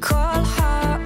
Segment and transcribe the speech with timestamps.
[0.00, 0.14] כל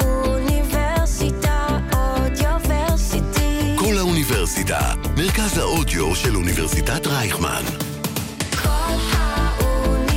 [0.00, 3.76] האוניברסיטה אודיוורסיטי.
[3.78, 7.62] כל האוניברסיטה, מרכז האודיו של אוניברסיטת רייכמן.
[8.62, 10.08] כל האוניברסיטה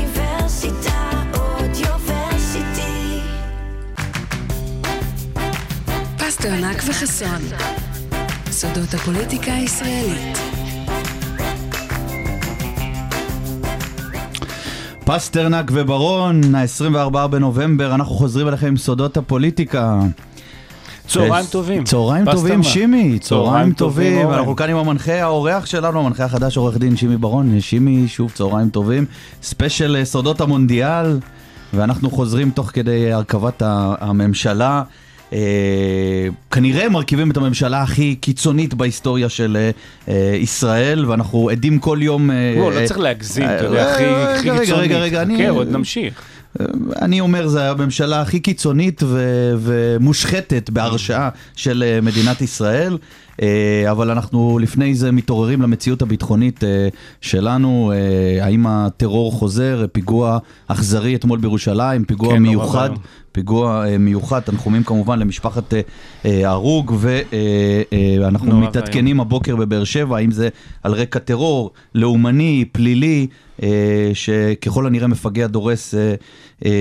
[1.34, 3.20] אודיוורסיטי.
[6.18, 7.42] פסטרנק וחסון.
[8.52, 10.53] סודות הפוליטיקה הישראלית.
[15.16, 20.00] פסטרנק וברון, ה-24 בנובמבר, אנחנו חוזרים אליכם עם סודות הפוליטיקה.
[21.08, 21.84] צהריים טובים.
[21.84, 22.26] צהריים.
[22.32, 24.30] טובים, שימי, צהריים טובים.
[24.30, 27.62] אנחנו כאן עם המנחה, האורח שלנו, המנחה החדש, עורך דין שימי ברון.
[27.62, 29.06] שימי, שוב צהריים טובים.
[29.44, 31.20] ספיישל אה, סודות המונדיאל,
[31.74, 34.84] ואנחנו חוזרים תוך כדי הרכבת הממשלה.
[35.34, 39.70] אה, כנראה מרכיבים את הממשלה הכי קיצונית בהיסטוריה של
[40.08, 42.30] אה, ישראל, ואנחנו עדים כל יום...
[42.58, 44.84] לא, לא צריך להגזים, אתה יודע, הכי רגע, הכי רגע, קיצונית.
[44.92, 46.22] רגע, רגע, אני- חכה, עוד נמשיך.
[47.02, 52.98] אני אומר, זו הממשלה הכי קיצונית ו- ומושחתת בהרשעה של מדינת ישראל,
[53.92, 56.64] אבל אנחנו לפני זה מתעוררים למציאות הביטחונית
[57.22, 57.92] שלנו,
[58.42, 62.90] האם הטרור חוזר, פיגוע אכזרי אתמול בירושלים, פיגוע כן, נורא מיוחד.
[63.34, 65.82] פיגוע אה, מיוחד, תנחומים כמובן למשפחת אה,
[66.26, 70.50] אה, ההרוג, ואנחנו מתעדכנים הבוקר בבאר שבע, האם זה
[70.84, 73.28] על רקע טרור, לאומני, פלילי,
[73.64, 76.16] אה, שככל הנראה מפגע דורס אה,
[76.66, 76.72] אה,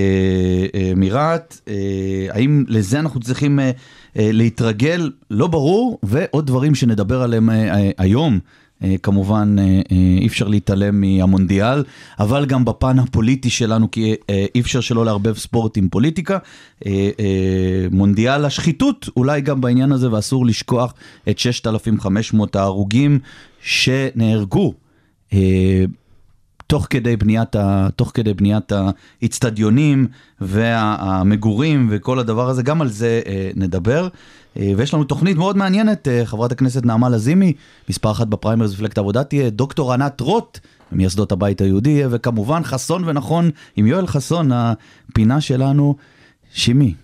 [0.75, 1.75] אה, מרהט, אה,
[2.31, 3.71] האם לזה אנחנו צריכים אה,
[4.19, 5.11] אה, להתרגל?
[5.31, 8.39] לא ברור, ועוד דברים שנדבר עליהם אה, אה, היום.
[8.85, 11.85] אה, כמובן אה, אה, אי אפשר להתעלם מהמונדיאל,
[12.19, 14.15] אבל גם בפן הפוליטי שלנו, כי
[14.55, 16.39] אי אפשר שלא לערבב ספורט עם פוליטיקה.
[17.91, 20.95] מונדיאל השחיתות, אולי גם בעניין הזה, ואסור לשכוח
[21.29, 23.19] את 6,500 ההרוגים
[23.63, 24.75] שנהרגו.
[26.73, 30.07] תוך כדי בניית, ה, תוך כדי בניית האיצטדיונים
[30.41, 34.09] והמגורים וכל הדבר הזה, גם על זה אה, נדבר.
[34.57, 37.53] אה, ויש לנו תוכנית מאוד מעניינת, אה, חברת הכנסת נעמה לזימי,
[37.89, 40.59] מספר אחת בפריימריז מפלגת העבודה תהיה, דוקטור ענת רוט,
[40.93, 45.97] מייסדות הבית היהודי, וכמובן חסון ונכון עם יואל חסון, הפינה שלנו,
[46.53, 46.95] שימי.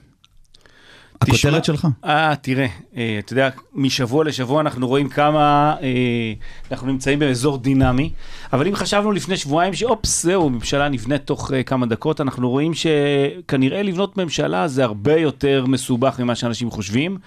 [1.20, 1.86] הכותרת שלך.
[2.04, 5.88] אה, תראה, אה, אתה יודע, משבוע לשבוע אנחנו רואים כמה אה,
[6.70, 8.10] אנחנו נמצאים באזור דינמי,
[8.52, 12.72] אבל אם חשבנו לפני שבועיים שאופס, זהו, ממשלה נבנית תוך אה, כמה דקות, אנחנו רואים
[12.74, 17.18] שכנראה לבנות ממשלה זה הרבה יותר מסובך ממה שאנשים חושבים.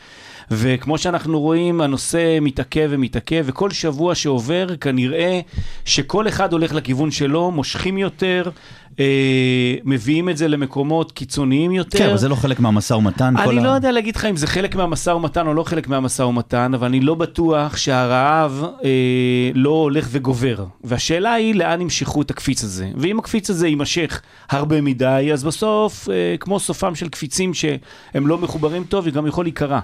[0.53, 5.40] וכמו שאנחנו רואים, הנושא מתעכב ומתעכב, וכל שבוע שעובר, כנראה
[5.85, 8.50] שכל אחד הולך לכיוון שלו, מושכים יותר,
[9.85, 11.97] מביאים את זה למקומות קיצוניים יותר.
[11.97, 13.38] כן, אבל זה לא חלק מהמשא ומתן.
[13.38, 16.22] אני ה- לא יודע להגיד לך אם זה חלק מהמשא ומתן או לא חלק מהמשא
[16.22, 18.90] ומתן, אבל אני לא בטוח שהרעב אה,
[19.53, 20.66] לא הולך וגובר.
[20.84, 22.90] והשאלה היא לאן ימשכו את הקפיץ הזה.
[22.97, 28.38] ואם הקפיץ הזה יימשך הרבה מדי, אז בסוף, אה, כמו סופם של קפיצים שהם לא
[28.38, 29.79] מחוברים טוב, זה גם יכול להיקרע.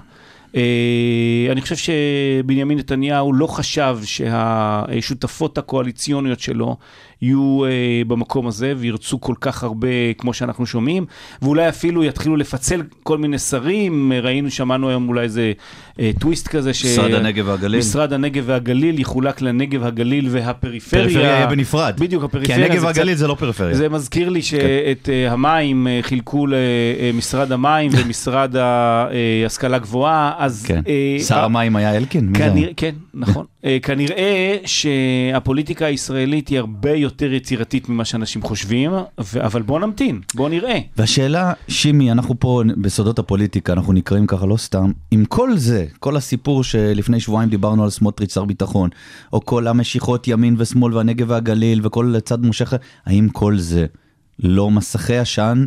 [0.48, 6.76] Uh, אני חושב שבנימין נתניהו לא חשב שהשותפות הקואליציוניות שלו
[7.22, 7.68] יהיו uh,
[8.08, 11.06] במקום הזה וירצו כל כך הרבה כמו שאנחנו שומעים,
[11.42, 15.52] ואולי אפילו יתחילו לפצל כל מיני שרים, ראינו, שמענו היום אולי איזה
[15.92, 16.84] uh, טוויסט כזה, ש...
[16.84, 17.78] משרד הנגב והגליל.
[17.78, 21.04] משרד הנגב והגליל יחולק לנגב, הגליל והפריפריה.
[21.04, 21.94] פריפריה יהיה בנפרד.
[21.98, 22.66] בדיוק, כי הפריפריה.
[22.66, 23.74] הנגב זה והגליל קצת- זה לא פריפריה.
[23.74, 30.64] זה מזכיר לי שאת אה, המים אה, חילקו למשרד המים ומשרד ההשכלה גבוהה, אז...
[30.66, 30.80] כן.
[30.88, 32.32] אה, שר המים היה אלקין?
[32.34, 32.38] זה?
[32.38, 33.44] כנראה, כן, נכון.
[33.64, 40.20] אה, כנראה שהפוליטיקה הישראלית היא הרבה יותר יצירתית ממה שאנשים חושבים, ו- אבל בוא נמתין,
[40.34, 40.78] בוא נראה.
[40.96, 46.16] והשאלה, שימי, אנחנו פה בסודות הפוליטיקה, אנחנו נקראים ככה לא סתם, עם כל זה, כל
[46.16, 48.90] הסיפור שלפני שבועיים דיברנו על סמוטריץ' שר ביטחון,
[49.32, 52.74] או כל המשיכות ימין ושמאל והנגב והגליל וכל צד מושך,
[53.06, 53.86] האם כל זה
[54.38, 55.64] לא מסכי עשן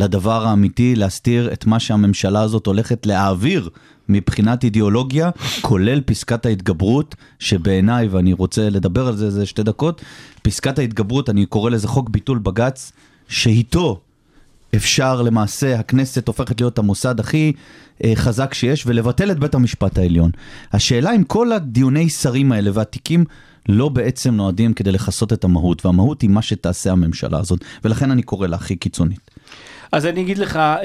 [0.00, 3.70] לדבר האמיתי, להסתיר את מה שהממשלה הזאת הולכת להעביר
[4.08, 5.30] מבחינת אידיאולוגיה,
[5.60, 10.02] כולל פסקת ההתגברות, שבעיניי, ואני רוצה לדבר על זה איזה שתי דקות,
[10.42, 12.92] פסקת ההתגברות, אני קורא לזה חוק ביטול בג"ץ,
[13.28, 14.00] שאיתו
[14.74, 17.52] אפשר למעשה, הכנסת הופכת להיות המוסד הכי
[18.04, 20.30] אה, חזק שיש, ולבטל את בית המשפט העליון.
[20.72, 23.24] השאלה אם כל הדיוני שרים האלה והתיקים
[23.68, 28.22] לא בעצם נועדים כדי לכסות את המהות, והמהות היא מה שתעשה הממשלה הזאת, ולכן אני
[28.22, 29.30] קורא לה הכי קיצונית.
[29.92, 30.80] אז אני אגיד לך, אה,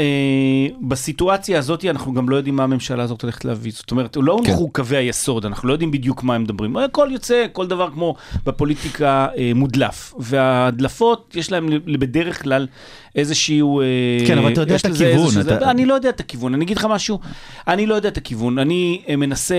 [0.82, 3.72] בסיטואציה הזאת אנחנו גם לא יודעים מה הממשלה הזאת הולכת להביא.
[3.76, 6.78] זאת אומרת, לא הונחו קווי היסוד, אנחנו לא יודעים בדיוק מה הם מדברים.
[6.78, 8.16] הכל יוצא, כל דבר כמו
[8.46, 10.14] בפוליטיקה אה, מודלף.
[10.20, 11.70] וההדלפות, יש להם
[12.00, 12.68] בדרך כלל
[13.16, 13.82] איזשהו...
[13.82, 13.86] אה,
[14.28, 16.78] כן, אבל אתה יודע את הכיוון, איזשהו- אתה- אני לא יודע את הכיוון, אני אגיד
[16.78, 17.20] לך משהו,
[17.68, 19.56] אני לא יודע את הכיוון, אני אה, מנסה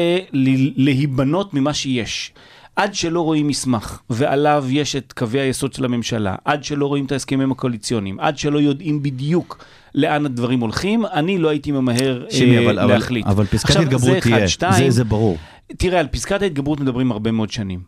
[0.77, 2.33] להיבנות ממה שיש.
[2.77, 7.13] עד שלא רואים מסמך, ועליו יש את קווי היסוד של הממשלה, עד שלא רואים את
[7.13, 9.65] ההסכמים הקואליציוניים, עד שלא יודעים בדיוק
[9.95, 13.27] לאן הדברים הולכים, אני לא הייתי ממהר שימי, אה, אבל, אבל, להחליט.
[13.27, 14.47] אבל פסקת עכשיו, התגברות תהיה,
[14.79, 15.39] זה, זה ברור.
[15.77, 17.81] תראה, על פסקת ההתגברות מדברים הרבה מאוד שנים.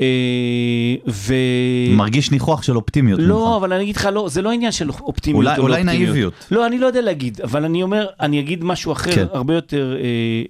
[0.00, 0.06] אה,
[1.08, 1.34] ו...
[1.90, 3.20] מרגיש ניחוח של אופטימיות.
[3.22, 3.56] לא, ממך.
[3.56, 6.08] אבל אני אגיד לך, לא, זה לא עניין של אופטימיות אולי- או לא אולי אופטימיות.
[6.12, 6.32] נאיביות.
[6.50, 9.26] לא, אני לא יודע להגיד, אבל אני אומר, אני אגיד משהו אחר, כן.
[9.32, 10.00] הרבה יותר אה,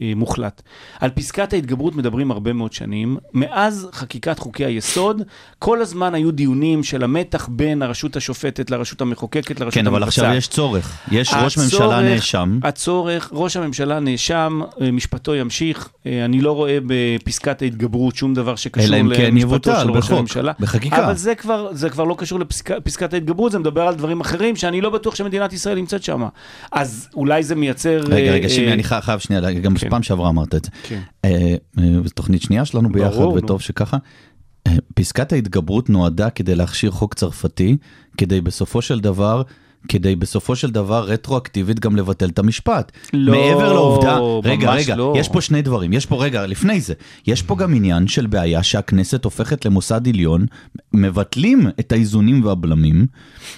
[0.06, 0.62] אה, מוחלט.
[1.00, 3.16] על פסקת ההתגברות מדברים הרבה מאוד שנים.
[3.34, 5.22] מאז חקיקת חוקי היסוד,
[5.58, 10.24] כל הזמן היו דיונים של המתח בין הרשות השופטת לרשות המחוקקת לרשות כן, אבל המבצעת.
[10.24, 10.98] עכשיו יש צורך.
[11.12, 12.58] יש ראש ממשלה הצורך- נאשם.
[12.62, 15.88] הצורך, ראש הממשלה נאשם, אה, משפטו ימשיך.
[16.06, 20.04] אה, אני לא רואה בפסקת ההתגברות שום דבר שקשור אלא אם כן יבוטל של ראש
[20.04, 20.52] בחוק, הממשלה.
[20.60, 21.04] בחקיקה.
[21.04, 24.80] אבל זה כבר, זה כבר לא קשור לפסקת ההתגברות, זה מדבר על דברים אחרים שאני
[24.80, 26.22] לא בטוח שמדינת ישראל נמצאת שם.
[26.72, 28.00] אז אולי זה מייצר...
[28.08, 29.90] רגע, רגע, אה, שימי, אה, אני חי- חייב שנייה, גם כן.
[29.90, 30.70] פעם שעברה אמרת את זה.
[30.82, 31.00] כן.
[31.24, 31.30] אה,
[31.78, 33.44] אה, זו תוכנית שנייה שלנו ביחד, ברור, נו.
[33.44, 33.96] וטוב שככה.
[34.66, 37.76] אה, פסקת ההתגברות נועדה כדי להכשיר חוק צרפתי,
[38.16, 39.42] כדי בסופו של דבר,
[39.88, 42.92] כדי בסופו של דבר רטרואקטיבית גם לבטל את המשפט.
[43.12, 45.14] לא, מעבר לעובדה, רגע, רגע, לא.
[45.16, 46.94] יש פה שני דברים, יש פה רגע, לפני זה,
[47.26, 50.46] יש פה גם עניין של בעיה שהכנסת הופכת למוסד עליון,
[50.92, 53.06] מבטלים את האיזונים והבלמים,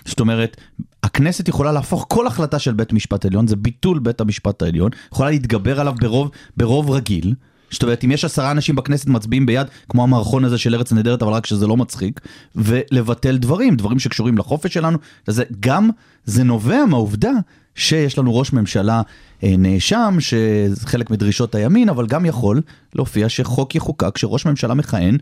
[0.04, 0.56] זאת אומרת,
[1.02, 5.30] הכנסת יכולה להפוך כל החלטה של בית משפט עליון, זה ביטול בית המשפט העליון, יכולה
[5.30, 7.34] להתגבר עליו ברוב, ברוב רגיל.
[7.72, 11.22] זאת אומרת, אם יש עשרה אנשים בכנסת מצביעים ביד, כמו המערכון הזה של ארץ נהדרת,
[11.22, 12.20] אבל רק שזה לא מצחיק,
[12.56, 15.90] ולבטל דברים, דברים שקשורים לחופש שלנו, זה גם,
[16.24, 17.30] זה נובע מהעובדה
[17.74, 19.02] שיש לנו ראש ממשלה
[19.44, 22.60] אה, נאשם, שזה חלק מדרישות הימין, אבל גם יכול
[22.94, 25.18] להופיע שחוק יחוקק, שראש ממשלה מכהן,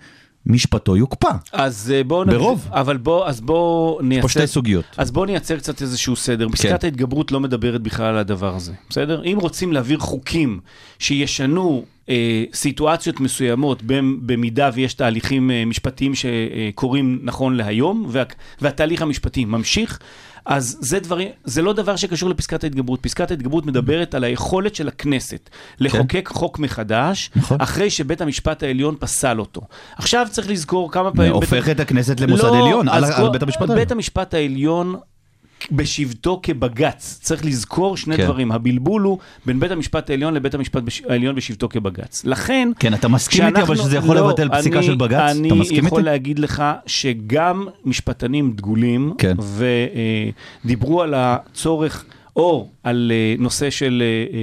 [0.46, 1.30] משפטו יוקפא.
[1.52, 2.26] אז אה, בואו...
[2.26, 2.68] ברוב.
[2.70, 4.22] אבל בואו, אז בואו נייצר...
[4.22, 4.84] פה שתי סוגיות.
[4.96, 6.48] אז בואו נייצר קצת איזשהו סדר.
[6.48, 9.22] פסקת ההתגברות לא מדברת בכלל על הדבר הזה, בסדר?
[9.24, 10.60] אם רוצים להעביר חוקים
[10.98, 11.84] שישנו
[12.54, 18.22] סיטואציות מסוימות במ- במידה ויש תהליכים אה, משפטיים שקורים נכון להיום, וה,
[18.60, 19.98] והתהליך המשפטי ממשיך,
[20.46, 23.00] אז זה, דברים, זה לא דבר שקשור לפסקת ההתגברות.
[23.02, 27.60] פסקת ההתגברות מדברת על היכולת של הכנסת לחוקק חוק מחדש, נכון.
[27.60, 29.60] אחרי שבית המשפט העליון פסל אותו.
[29.96, 31.32] עכשיו צריך לזכור כמה פעמים...
[31.32, 33.78] בית- הופך את הכנסת למוסד לא, עליון, על, על בית המשפט העליון.
[33.78, 34.94] בית המשפט העליון
[35.72, 38.24] בשבתו כבג"ץ, צריך לזכור שני כן.
[38.24, 41.02] דברים, הבלבול הוא בין בית המשפט העליון לבית המשפט בש...
[41.08, 42.22] העליון בשבתו כבג"ץ.
[42.24, 45.36] לכן, כן, אתה מסכים איתי, אבל שזה יכול לא, לבטל פסיקה אני- של בג"ץ?
[45.36, 46.06] אני אתה מסכים יכול איתי?
[46.10, 49.36] להגיד לך שגם משפטנים דגולים, כן.
[50.64, 52.04] ודיברו על הצורך...
[52.36, 54.36] או על אה, נושא של אה,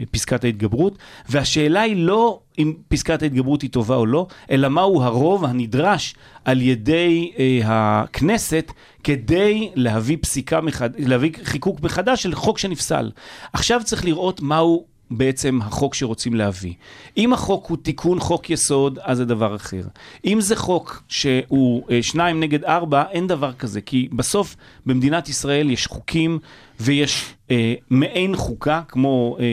[0.00, 0.98] אה, פסקת ההתגברות,
[1.28, 6.14] והשאלה היא לא אם פסקת ההתגברות היא טובה או לא, אלא מהו הרוב הנדרש
[6.44, 8.72] על ידי אה, הכנסת
[9.04, 10.90] כדי להביא פסיקה, מחד...
[10.98, 13.10] להביא חיקוק מחדש של חוק שנפסל.
[13.52, 16.74] עכשיו צריך לראות מהו בעצם החוק שרוצים להביא.
[17.16, 19.82] אם החוק הוא תיקון חוק יסוד, אז זה דבר אחר.
[20.24, 24.56] אם זה חוק שהוא אה, שניים נגד ארבע, אין דבר כזה, כי בסוף
[24.86, 26.38] במדינת ישראל יש חוקים
[26.80, 29.44] ויש אה, מעין חוקה, כמו אה,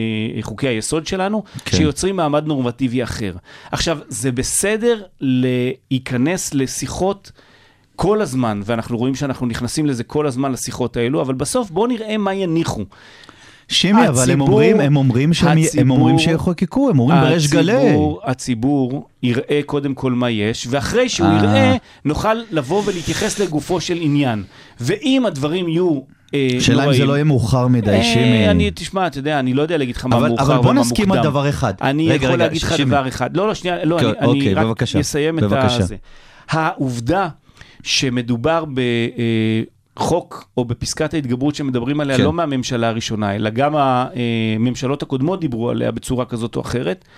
[0.42, 1.78] חוקי היסוד שלנו, כן.
[1.78, 3.34] שיוצרים מעמד נורמטיבי אחר.
[3.72, 7.32] עכשיו, זה בסדר להיכנס לשיחות
[7.96, 12.18] כל הזמן, ואנחנו רואים שאנחנו נכנסים לזה כל הזמן לשיחות האלו, אבל בסוף בואו נראה
[12.18, 12.84] מה יניחו.
[13.68, 17.48] שימי, אבל הם הציבור- אומרים, הם אומרים שהם, הם הציבור- אומרים שיחוקקו, הם אומרים בריש
[17.48, 17.74] גלי.
[17.74, 21.38] הציבור, הציבור יראה קודם כל מה יש, ואחרי שהוא אה.
[21.38, 24.44] יראה, נוכל לבוא ולהתייחס לגופו של עניין.
[24.80, 26.00] ואם הדברים יהיו
[26.60, 28.50] שאלה אם זה לא יהיה מאוחר מדי, אה, שימי.
[28.50, 30.74] אני, תשמע, אתה יודע, אני לא יודע להגיד לך מה אבל- מאוחר אבל ומה בוא
[30.74, 30.82] מוקדם.
[30.92, 31.74] נסכים על דבר אחד.
[31.82, 32.80] אני יכול להגיד לך.
[32.80, 33.38] דבר אחד.
[33.38, 35.44] לא, לא, שנייה, לא, אני, אוקיי, רק אסיים את.
[35.52, 35.96] הזה.
[36.50, 37.28] העובדה
[37.84, 38.64] שמדובר
[39.96, 42.24] בחוק או בפסקת ההתגברות שמדברים עליה כן.
[42.24, 47.12] לא מהממשלה הראשונה, אלא גם הממשלות הקודמות דיברו עליה בצורה כזאת או אחרת, אה,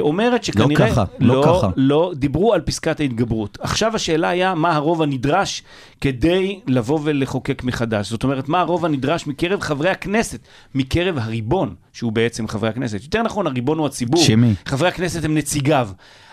[0.00, 0.90] אומרת שכנראה...
[0.90, 1.68] ככה, לא ככה.
[1.76, 3.58] לא, דיברו על פסקת ההתגברות.
[3.60, 5.62] עכשיו השאלה היה מה הרוב הנדרש
[6.00, 8.10] כדי לבוא ולחוקק מחדש.
[8.10, 10.38] זאת אומרת, מה הרוב הנדרש מקרב חברי הכנסת,
[10.74, 13.02] מקרב הריבון, שהוא בעצם חברי הכנסת.
[13.02, 14.22] יותר נכון, הריבון הוא הציבור.
[14.22, 14.54] שימי.
[14.66, 15.88] חברי הכנסת הם נציגיו.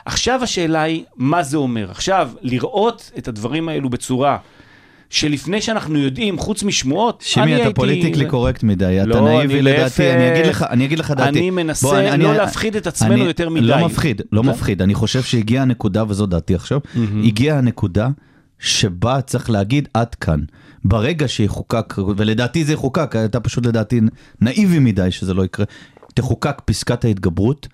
[0.06, 1.92] עכשיו השאלה היא, מה זה אומר?
[1.92, 4.38] עכשיו, לראות את הדברים האלו בצורה
[5.10, 7.74] שלפני שאנחנו יודעים, חוץ משמועות, שימי, אני אתה הייתי...
[7.76, 10.12] politically correct מדי, אתה לא, נאיבי לדעתי.
[10.14, 11.30] אני אגיד לך, אני אגיד לך דעתי.
[11.40, 13.62] אני מנסה בוא, אני- לא אני- להפחיד את עצמנו אני- יותר מדי.
[13.66, 14.50] לא מפחיד, לא כן?
[14.50, 16.80] מפחיד, אני חושב שהגיעה הנקודה, וזו דעתי עכשיו,
[17.24, 18.10] הגיעה הנקודה
[18.60, 20.40] שבה צריך להגיד עד כאן.
[20.84, 24.02] ברגע שיחוקק, ולדעתי זה יחוקק, אתה פשוט לדעתי
[24.42, 25.66] נאיבי מדי שזה לא יקרה,
[26.14, 27.68] תחוקק פסקת ההתגברות,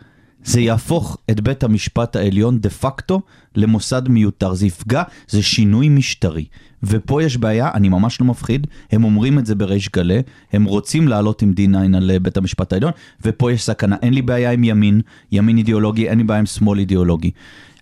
[0.46, 3.22] זה יהפוך את בית המשפט העליון דה פקטו
[3.56, 4.54] למוסד מיותר.
[4.54, 6.46] זה יפגע, זה שינוי משטרי.
[6.84, 10.22] ופה יש בעיה, אני ממש לא מפחיד, הם אומרים את זה בריש גלי,
[10.54, 12.92] הם רוצים לעלות עם D9 על בית המשפט העליון,
[13.26, 13.96] ופה יש סכנה.
[14.02, 17.32] אין לי בעיה עם ימין, ימין אידיאולוגי, אין לי בעיה עם שמאל אידיאולוגי.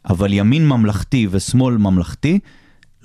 [0.09, 2.39] אבל ימין ממלכתי ושמאל ממלכתי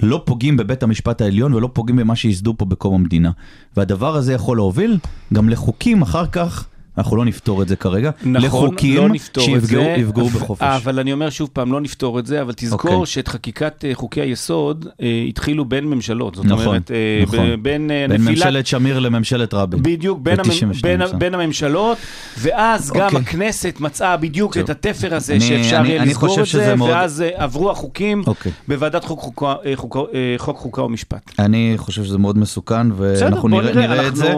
[0.02, 3.30] לא פוגעים בבית המשפט העליון ולא פוגעים במה שייסדו פה בקום המדינה.
[3.76, 4.98] והדבר הזה יכול להוביל
[5.32, 9.48] גם לחוקים אחר כך, אנחנו לא נפתור את זה כרגע, נכון, לחוקים לא נפתור את
[9.60, 10.62] שיפגעו זה, יפגעו ו- בחופש.
[10.62, 13.06] אבל אני אומר שוב פעם, לא נפתור את זה, אבל תזכור אוקיי.
[13.06, 16.34] שאת חקיקת אה, חוקי היסוד אה, התחילו בין ממשלות.
[16.34, 17.38] זאת נכון, אומרת, אה, נכון.
[17.38, 18.28] ב- בין אה, בין נפילת...
[18.46, 19.82] ממשלת שמיר לממשלת רבין.
[19.82, 20.48] בדיוק, בין, המ...
[20.48, 21.00] ב-92, בין.
[21.18, 21.98] בין הממשלות,
[22.38, 23.18] ואז גם אוקיי.
[23.20, 24.62] הכנסת מצאה בדיוק טוב.
[24.62, 28.52] את התפר הזה אני- שאפשר אני- לסגור את זה, מאוד- ואז אה, עברו החוקים אוקיי.
[28.68, 31.30] בוועדת חוק, חוקה, אה, חוקה, אה, חוק חוקה ומשפט.
[31.38, 34.34] אני חושב שזה מאוד מסוכן, ואנחנו נראה, נראה, נראה את זה.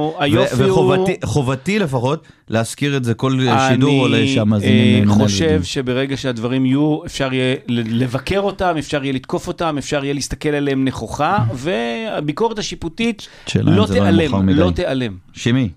[0.56, 3.38] וחובתי חובתי לפחות להזכיר את זה כל
[3.68, 5.62] שידור עולה שהמאזינים אני חושב.
[5.62, 10.84] שברגע שהדברים יהיו, אפשר יהיה לבקר אותם, אפשר יהיה לתקוף אותם, אפשר יהיה להסתכל עליהם
[10.84, 14.48] נכוחה, והביקורת השיפוטית לא לא תיעלם.
[14.48, 15.16] לא תיעלם.
[15.32, 15.68] שימי,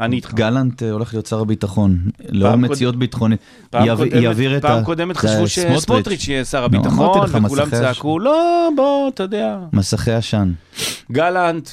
[0.00, 0.34] אני איתך.
[0.34, 1.98] גלנט אה, הולך להיות שר הביטחון,
[2.28, 3.40] לאור מציאות ביטחונית.
[3.74, 4.68] יעביר- את ה...
[4.68, 5.80] פעם קודמת חשבו סמוטריץ'.
[5.82, 9.58] שסמוטריץ' יהיה שר אמרתי הביטחון, וכולם צעקו, לא, בוא, אתה יודע.
[9.72, 10.52] מסכי עשן.
[11.12, 11.68] גלנט,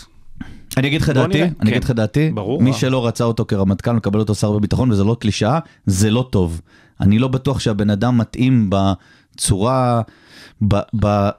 [0.78, 1.48] אני אגיד לך דעתי, נראה.
[1.48, 1.68] אני כן.
[1.68, 2.76] אגיד לך דעתי, ברור, מי מה?
[2.76, 6.62] שלא רצה אותו כרמטכ"ל מקבל אותו שר בביטחון וזה לא קלישאה, זה לא טוב.
[7.02, 10.02] אני לא בטוח שהבן אדם מתאים בצורה,
[10.68, 11.30] ב, ב,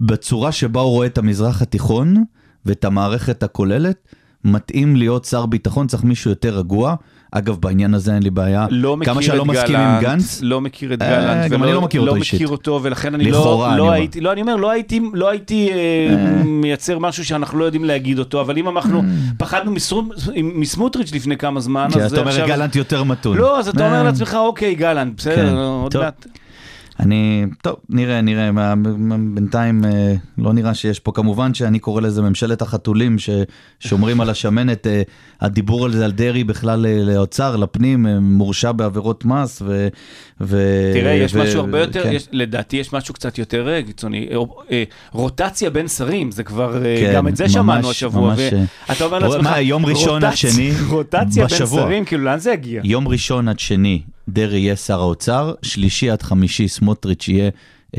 [0.00, 2.24] בצורה שבה הוא רואה את המזרח התיכון
[2.66, 3.96] ואת המערכת הכוללת,
[4.44, 6.94] מתאים להיות שר ביטחון, צריך מישהו יותר רגוע.
[7.32, 8.66] אגב, בעניין הזה אין לי בעיה.
[8.70, 11.72] לא מכיר כמה שאני לא מסכים עם גנץ, לא מכיר את אה, גלנט, גם אני
[11.72, 12.34] לא מכיר אותו לא אישית.
[12.34, 13.92] מכיר אותו, ולכן אני לכאורה, לא, אני לא אומר.
[13.92, 18.18] הייתי, לא, אני אומר, לא הייתי, לא הייתי אה, מייצר משהו שאנחנו לא יודעים להגיד
[18.18, 19.02] אותו, אבל אם אנחנו
[19.38, 23.36] פחדנו מסרו- מסמוטריץ' לפני כמה זמן, אז אתה אומר גלנט יותר מתון.
[23.36, 26.02] לא, אז אתה אומר אה, לעצמך, אוקיי, גלנט, כן, בסדר, עוד טוב.
[26.02, 26.26] מעט.
[27.00, 28.74] אני, טוב, נראה, נראה, מה-
[29.34, 34.86] בינתיים אה, לא נראה שיש פה, כמובן שאני קורא לזה ממשלת החתולים ששומרים על השמנת,
[34.86, 35.02] אה,
[35.40, 39.88] הדיבור על זה, על דרעי בכלל אה, לאוצר, לפנים, אה, מורשע בעבירות מס, ו...
[40.40, 42.12] ו- תראה, יש ו- משהו הרבה יותר, כן.
[42.12, 44.28] יש- לדעתי יש משהו קצת יותר אה, קיצוני.
[44.30, 44.36] אה,
[44.70, 48.28] אה, רוטציה בין שרים, זה כבר, אה, כן, גם את זה ממש, שמענו השבוע.
[48.30, 48.64] ממש, אה.
[48.88, 51.82] ואתה אומר לעצמך, מה, יום ראשון עד רוטציה- שני רוטציה בין בשבוע.
[51.82, 52.80] שרים, כאילו, לאן זה יגיע?
[52.84, 57.50] יום ראשון עד שני דרעי יהיה שר האוצר, שלישי עד חמישי סמוטריץ' יהיה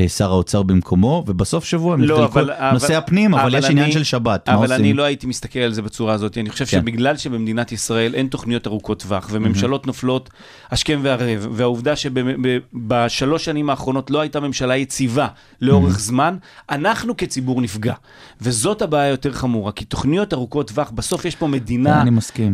[0.08, 3.84] שר האוצר במקומו, ובסוף שבוע הם לא, יחלקו אבל- נושא אבל- הפנים, אבל יש עניין
[3.86, 4.74] אני- של שבת, מה אבל?
[4.74, 6.38] אני לא הייתי מסתכל על זה בצורה הזאת.
[6.38, 6.72] אני חושב כן.
[6.82, 10.30] שבגלל שבמדינת ישראל אין תוכניות ארוכות טווח, וממשלות נופלות
[10.72, 15.28] השכם והערב, והעובדה שבשלוש שנים האחרונות לא הייתה ממשלה יציבה
[15.62, 16.36] לאורך זמן,
[16.70, 17.94] אנחנו כציבור נפגע.
[18.42, 22.04] וזאת הבעיה היותר חמורה, כי תוכניות ארוכות טווח, בסוף יש פה מדינה.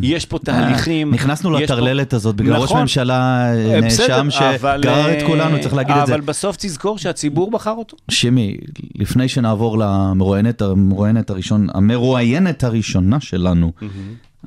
[0.01, 1.13] יש פה תהליכים.
[1.13, 2.81] נכנסנו יש פה- לטרללת הזאת בגלל ראש נכון.
[2.81, 3.13] ממשלה
[3.53, 6.13] אה, אה, בסדר, נאשם אבל, שגרר את אה, כולנו, צריך להגיד את זה.
[6.13, 7.97] אבל בסוף תזכור שהציבור בחר אותו.
[8.11, 8.57] שימי,
[8.95, 13.71] לפני שנעבור למרואיינת המרואיינת הראשון, המרואיינת הראשונה שלנו,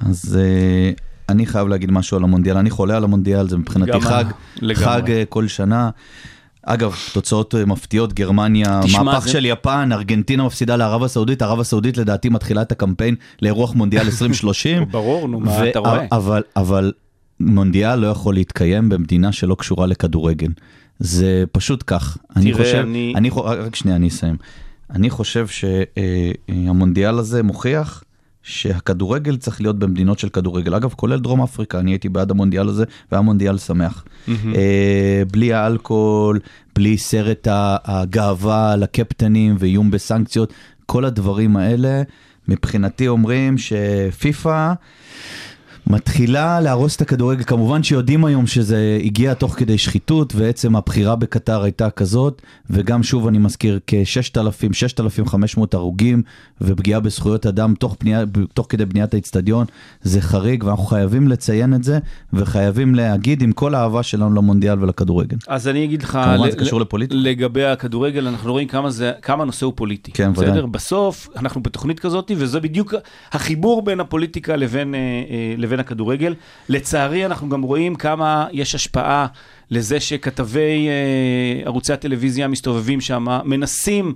[0.01, 0.91] אז אה,
[1.29, 4.25] אני חייב להגיד משהו על המונדיאל, אני חולה על המונדיאל, זה מבחינתי גם חג,
[4.61, 4.85] לגמרי.
[4.85, 5.91] חג אה, כל שנה.
[6.63, 11.61] אגב, תוצאות אה, מפתיעות, גרמניה, תשמע, מהפך זה- של יפן, ארגנטינה מפסידה לערב הסעודית, ערב
[11.61, 14.85] הסעודית לדעתי מתחילה את הקמפיין לאירוח מונדיאל 2030.
[14.91, 16.07] ברור, נו, מה אתה רואה?
[16.13, 16.93] אבל, אבל
[17.41, 20.49] מונדיאל לא יכול להתקיים במדינה שלא קשורה לכדורגל.
[21.01, 22.19] זה פשוט כך.
[22.37, 23.31] אני תראה, חושב, אני- אני...
[23.35, 24.37] רק שנייה, אני אסיים.
[24.91, 25.47] אני חושב
[26.49, 28.05] שהמונדיאל הזה מוכיח
[28.43, 30.75] שהכדורגל צריך להיות במדינות של כדורגל.
[30.75, 34.05] אגב, כולל דרום אפריקה, אני הייתי בעד המונדיאל הזה, והיה מונדיאל שמח.
[34.29, 36.39] אה, בלי האלכוהול,
[36.75, 37.49] בלי סרט
[37.85, 40.53] הגאווה לקפטנים ואיום בסנקציות,
[40.87, 42.03] כל הדברים האלה,
[42.49, 44.73] מבחינתי אומרים שפיפ"א...
[45.91, 51.63] מתחילה להרוס את הכדורגל, כמובן שיודעים היום שזה הגיע תוך כדי שחיתות ועצם הבחירה בקטר
[51.63, 56.23] הייתה כזאת וגם שוב אני מזכיר כ-6,000, 6,500 הרוגים
[56.61, 59.67] ופגיעה בזכויות אדם תוך, בנייה, תוך כדי בניית האיצטדיון
[60.03, 61.99] זה חריג ואנחנו חייבים לציין את זה
[62.33, 65.37] וחייבים להגיד עם כל האהבה שלנו למונדיאל ולכדורגל.
[65.49, 67.21] אז אני אגיד לך, כמובן ל- זה קשור לפוליטיקה.
[67.21, 70.13] לגבי הכדורגל, אנחנו רואים כמה, זה, כמה הנושא הוא פוליטי.
[70.13, 70.63] כן, ודאי.
[70.71, 72.95] בסוף, אנחנו בתוכנית כזאת, וזה בדיוק
[73.33, 75.01] החיבור בין הפוליטיקה לבין, אה,
[75.81, 76.35] אה, לבין הכדורגל.
[76.69, 79.27] לצערי, אנחנו גם רואים כמה יש השפעה
[79.71, 84.15] לזה שכתבי אה, ערוצי הטלוויזיה המסתובבים שם מנסים...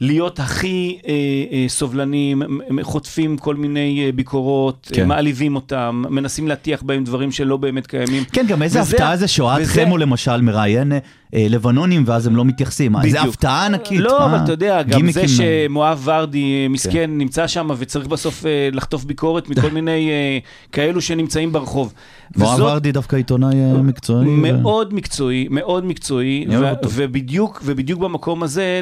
[0.00, 1.12] להיות הכי אה,
[1.52, 2.42] אה, סובלניים,
[2.82, 4.96] חוטפים כל מיני אה, ביקורות, כן.
[5.02, 5.08] כן.
[5.08, 8.24] מעליבים אותם, מנסים להטיח בהם דברים שלא באמת קיימים.
[8.32, 10.98] כן, גם איזה וזה- הפתעה זה שאוהד וזה- חמו למשל מראיין אה,
[11.34, 12.96] לבנונים ואז הם לא מתייחסים.
[12.96, 13.34] איזה בדיוק.
[13.34, 14.00] הפתעה ענקית.
[14.00, 14.26] לא, מה?
[14.26, 15.10] אבל אתה יודע, גם.
[15.10, 20.38] זה שמואב ורדי אה, מסכן נמצא שם וצריך בסוף אה, לחטוף ביקורת מכל מיני אה,
[20.72, 21.92] כאלו שנמצאים ברחוב.
[22.36, 24.26] מואב וזאת ורדי דווקא עיתונאי אה, מקצועי.
[24.28, 26.72] ו- מאוד מקצועי, מאוד מקצועי, ו-.
[26.94, 28.80] ובדיוק, ובדיוק במקום הזה,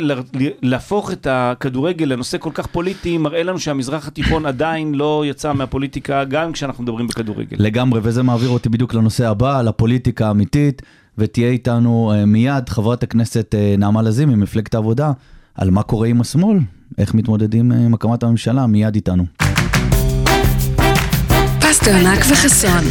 [0.62, 6.24] להפוך את הכדורגל לנושא כל כך פוליטי, מראה לנו שהמזרח התיכון עדיין לא יצא מהפוליטיקה,
[6.24, 7.56] גם כשאנחנו מדברים בכדורגל.
[7.60, 10.82] לגמרי, וזה מעביר אותי בדיוק לנושא הבא, לפוליטיקה האמיתית.
[11.18, 15.12] ותהיה איתנו אה, מיד חברת הכנסת אה, נעמה לזימי ממפלגת העבודה,
[15.54, 16.58] על מה קורה עם השמאל,
[16.98, 19.24] איך מתמודדים אה, עם הקמת הממשלה, מיד איתנו.
[21.60, 22.84] פסטרנק וחסון.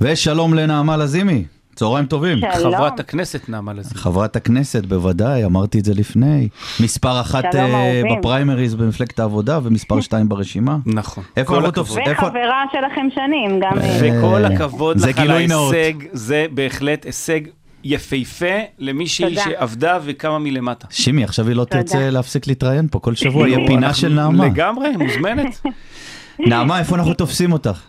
[0.00, 2.38] ושלום לנעמה לזימי, צהריים טובים.
[2.58, 2.74] שלום.
[2.74, 4.00] חברת הכנסת נעמה לזימי.
[4.00, 6.48] חברת הכנסת, בוודאי, אמרתי את זה לפני.
[6.80, 8.18] מספר אחת אהובים.
[8.18, 10.76] בפריימריז במפלגת העבודה ומספר שתיים ברשימה.
[10.86, 11.24] נכון.
[11.36, 11.70] איפה.
[11.74, 12.02] תופסים?
[12.06, 13.78] איפה- וחברה שלכם שנים, גם...
[13.78, 15.30] אה, וכל אה, הכבוד לך על.
[15.30, 17.40] ההישג, זה בהחלט הישג
[17.84, 18.46] יפהפה
[18.78, 19.36] למישהי.
[19.36, 20.86] שעבדה וקמה מלמטה.
[20.90, 21.64] שימי, עכשיו היא לא.
[21.64, 24.46] תרצה להפסיק להתראיין פה כל שבוע, יהיה פינה של נעמה.
[24.46, 25.62] לגמרי, מוזמנת.
[26.50, 27.80] נעמה, איפה אנחנו תופסים אותך?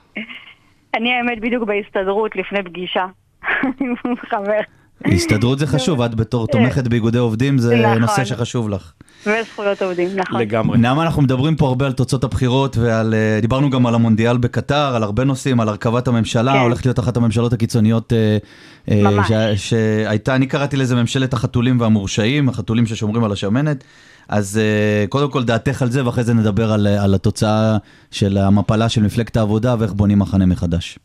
[0.96, 3.06] אני האמת בדיוק בהסתדרות לפני פגישה.
[3.80, 3.94] עם
[4.30, 4.60] חבר.
[5.14, 7.98] הסתדרות זה חשוב, את בתור תומכת באיגודי עובדים, זה נכון.
[7.98, 8.92] נושא שחשוב לך.
[9.28, 10.42] וזכויות עובדים, נכון.
[10.42, 10.78] לגמרי.
[10.78, 14.96] נעמה, אנחנו מדברים פה הרבה על תוצאות הבחירות, ועל, אה, דיברנו גם על המונדיאל בקטר,
[14.96, 16.60] על הרבה נושאים, על הרכבת הממשלה, כן.
[16.60, 18.38] הולכת להיות אחת הממשלות הקיצוניות אה,
[18.92, 19.28] אה, ממש.
[19.28, 23.84] שה- שהייתה, אני קראתי לזה ממשלת החתולים והמורשעים, החתולים ששומרים על השמנת.
[24.30, 24.60] אז
[25.10, 27.78] קודם כל דעתך על זה, ואחרי זה נדבר על, על התוצאה
[28.12, 31.00] של המפלה של מפלגת העבודה, ואיך בונים מחנה מחדש.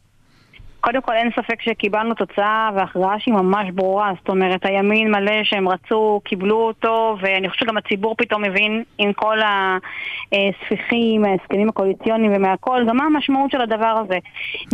[0.80, 5.68] קודם כל אין ספק שקיבלנו תוצאה והכרעה שהיא ממש ברורה, זאת אומרת הימין מלא שהם
[5.68, 9.38] רצו, קיבלו אותו ואני חושבת שגם הציבור פתאום מבין עם כל
[10.32, 14.18] הספיחים, ההסכמים הקואליציוניים ומהכל, גם מה המשמעות של הדבר הזה.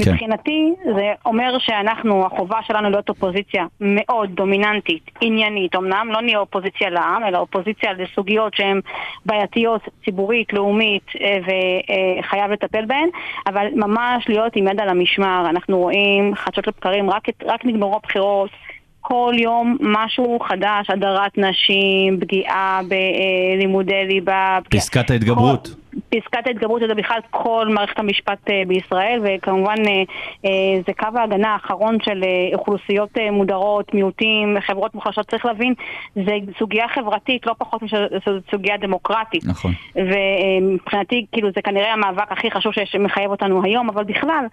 [0.04, 0.10] כן.
[0.12, 6.90] מבחינתי זה אומר שאנחנו, החובה שלנו להיות אופוזיציה מאוד דומיננטית, עניינית, אמנם לא נהיה אופוזיציה
[6.90, 8.80] לעם, אלא אופוזיציה לסוגיות שהן
[9.26, 13.08] בעייתיות, ציבורית, לאומית, אה, וחייב לטפל בהן,
[13.46, 15.46] אבל ממש להיות עם יד על המשמר.
[15.50, 15.95] אנחנו רואים
[16.34, 18.50] חדשות לבקרים, רק, רק נגמרו הבחירות.
[19.00, 24.58] כל יום משהו חדש, הדרת נשים, פגיעה בלימודי ליבה.
[24.70, 25.66] פסקת ההתגברות.
[25.68, 30.02] כל- פסקת ההתגברות זה בכלל כל מערכת המשפט אה, בישראל, וכמובן אה,
[30.44, 32.22] אה, זה קו ההגנה האחרון של
[32.54, 35.30] אוכלוסיות מודרות, מיעוטים, חברות מוחלשות.
[35.30, 35.74] צריך להבין,
[36.14, 37.98] זה סוגיה חברתית, לא פחות משזו
[38.50, 39.44] סוגיה דמוקרטית.
[39.46, 39.72] נכון.
[39.96, 44.46] ומבחינתי, כאילו, זה כנראה המאבק הכי חשוב שמחייב אותנו היום, אבל בכלל,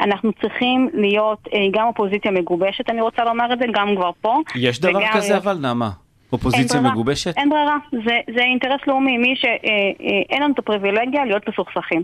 [0.00, 4.36] אנחנו צריכים להיות אה, גם אופוזיציה מגובשת, אני רוצה לומר את זה, גם כבר פה.
[4.54, 5.86] יש דבר כזה להיות- אבל, נעמה?
[5.86, 5.92] אין
[6.32, 6.94] אופוזיציה ברירה.
[6.94, 7.36] מגובשת?
[7.38, 12.02] אין ברירה, זה, זה אינטרס לאומי, מי שאין לנו את הפריבילגיה להיות מסוכסכים.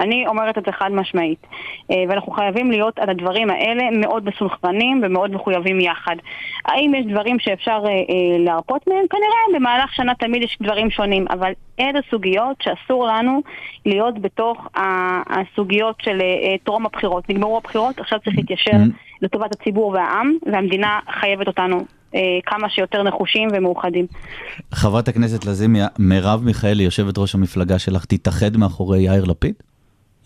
[0.00, 1.46] אני אומרת את זה חד משמעית.
[1.90, 6.16] אה, ואנחנו חייבים להיות על הדברים האלה מאוד מסונכרנים ומאוד מחויבים יחד.
[6.64, 9.04] האם יש דברים שאפשר אה, אה, להרפות מהם?
[9.10, 13.42] כנראה במהלך שנה תמיד יש דברים שונים, אבל אלה סוגיות שאסור לנו
[13.86, 14.68] להיות בתוך
[15.30, 16.18] הסוגיות של
[16.64, 17.30] טרום הבחירות.
[17.30, 18.76] נגמרו הבחירות, עכשיו צריך להתיישר
[19.22, 21.84] לטובת הציבור והעם, והמדינה חייבת אותנו
[22.46, 24.06] כמה שיותר נחושים ומאוחדים.
[24.74, 29.54] חברת הכנסת לזימי, מרב מיכאלי, יושבת ראש המפלגה שלך, תתאחד מאחורי יאיר לפיד?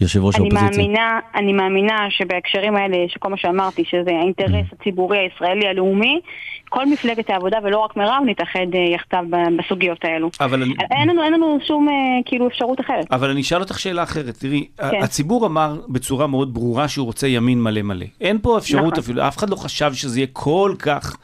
[0.00, 0.70] יושב ראש אני האופוזיציה.
[0.70, 6.20] מאמינה, אני מאמינה שבהקשרים האלה, שכל מה שאמרתי, שזה האינטרס הציבורי הישראלי הלאומי,
[6.68, 9.24] כל מפלגת העבודה ולא רק מירב נתאחד אה, יחדיו
[9.58, 10.30] בסוגיות האלו.
[10.40, 13.12] אבל אני- אין לנו, אין לנו שום אה, כאילו אפשרות אחרת.
[13.12, 15.02] אבל אני אשאל אותך שאלה אחרת, תראי, כן.
[15.02, 18.06] הציבור אמר בצורה מאוד ברורה שהוא רוצה ימין מלא מלא.
[18.20, 18.98] אין פה אפשרות נכון.
[19.04, 21.16] אפילו, אף אחד לא חשב שזה יהיה כל כך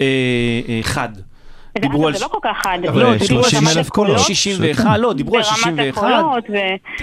[0.00, 0.06] אה,
[0.68, 1.08] אה, חד.
[1.78, 2.78] דיברו על זה לא כל כך חד.
[2.88, 4.18] אבל לא, דיברו על 30,000 קולות.
[4.18, 5.96] 61, לא, דיברו על ברמת 61.
[6.02, 6.54] הקולות, ו...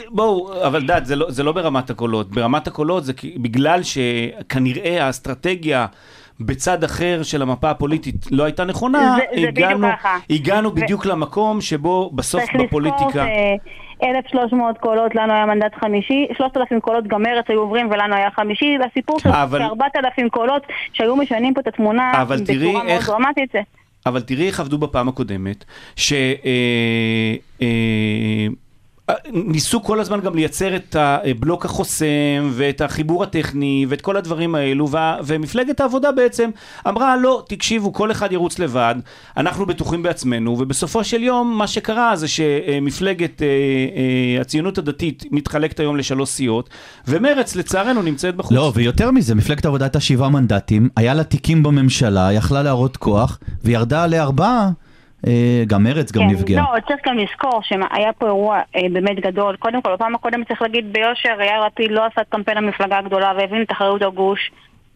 [0.09, 2.29] בואו, אבל דעת, זה, לא, זה לא ברמת הקולות.
[2.31, 5.85] ברמת הקולות זה בגלל שכנראה האסטרטגיה
[6.39, 9.87] בצד אחר של המפה הפוליטית לא הייתה נכונה, זה- זה בדיוק הגענו.
[10.29, 13.25] הגענו ו- בדיוק למקום שבו בסוף צריך לזכור בפוליטיקה...
[13.25, 13.97] ש...
[14.03, 18.77] 1,300 קולות, לנו היה מנדט חמישי, 3,000 קולות גם מרץ היו עוברים ולנו היה חמישי,
[18.81, 20.61] והסיפור של אבל- 4,000 קולות
[20.93, 23.51] שהיו משנים פה את התמונה אבל תראי בצורה מאוד איך- דרמטית.
[24.07, 25.65] אבל תראי איך עבדו בפעם הקודמת,
[29.11, 32.05] שניסו כל הזמן גם לייצר את הבלוק החוסם
[32.51, 36.49] ואת החיבור הטכני ואת כל הדברים האלו, וה- ומפלגת העבודה בעצם
[36.87, 38.95] אמרה לא, תקשיבו, כל אחד ירוץ לבד,
[39.37, 45.79] אנחנו בטוחים בעצמנו, ובסופו של יום מה שקרה זה שמפלגת אה, אה, הציונות הדתית מתחלקת
[45.79, 46.69] היום לשלוש סיעות,
[47.07, 48.51] ומרץ לצערנו נמצאת בחוץ.
[48.51, 53.39] לא, ויותר מזה, מפלגת העבודה הייתה שבעה מנדטים, היה לה תיקים בממשלה, יכלה להראות כוח,
[53.63, 54.69] וירדה לארבעה,
[55.67, 56.65] גם מרץ גם כן, נפגעה.
[56.75, 59.55] לא, צריך גם לזכור שהיה פה אירוע אה, באמת גדול.
[59.55, 63.33] קודם כל, בפעם הקודמת צריך להגיד ביושר, יאיר לפיד לא עשה את קמפיין המפלגה הגדולה
[63.37, 64.51] והבין את אחריות הגוש.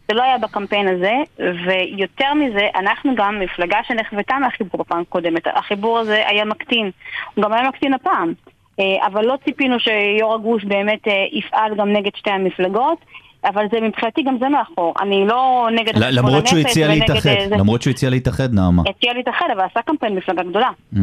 [0.08, 5.46] זה לא היה בקמפיין הזה, ויותר מזה, אנחנו גם מפלגה שנחוותה מהחיבור בפעם הקודמת.
[5.46, 6.90] החיבור הזה היה מקטין.
[7.34, 8.32] הוא גם היה מקטין הפעם.
[8.80, 12.98] אה, אבל לא ציפינו שיו"ר הגוש באמת אה, יפעל גם נגד שתי המפלגות.
[13.44, 14.94] אבל זה מבחינתי גם זה מאחור.
[15.00, 17.56] אני לא נגד ל- חשבון למרות שהוא הציע להתאחד, אה, זה.
[17.56, 18.82] למרות שהוא הציע להתאחד, נעמה.
[18.90, 20.68] הציע להתאחד, אבל עשה קמפיין מפלגה גדולה.
[20.94, 20.96] Mhm.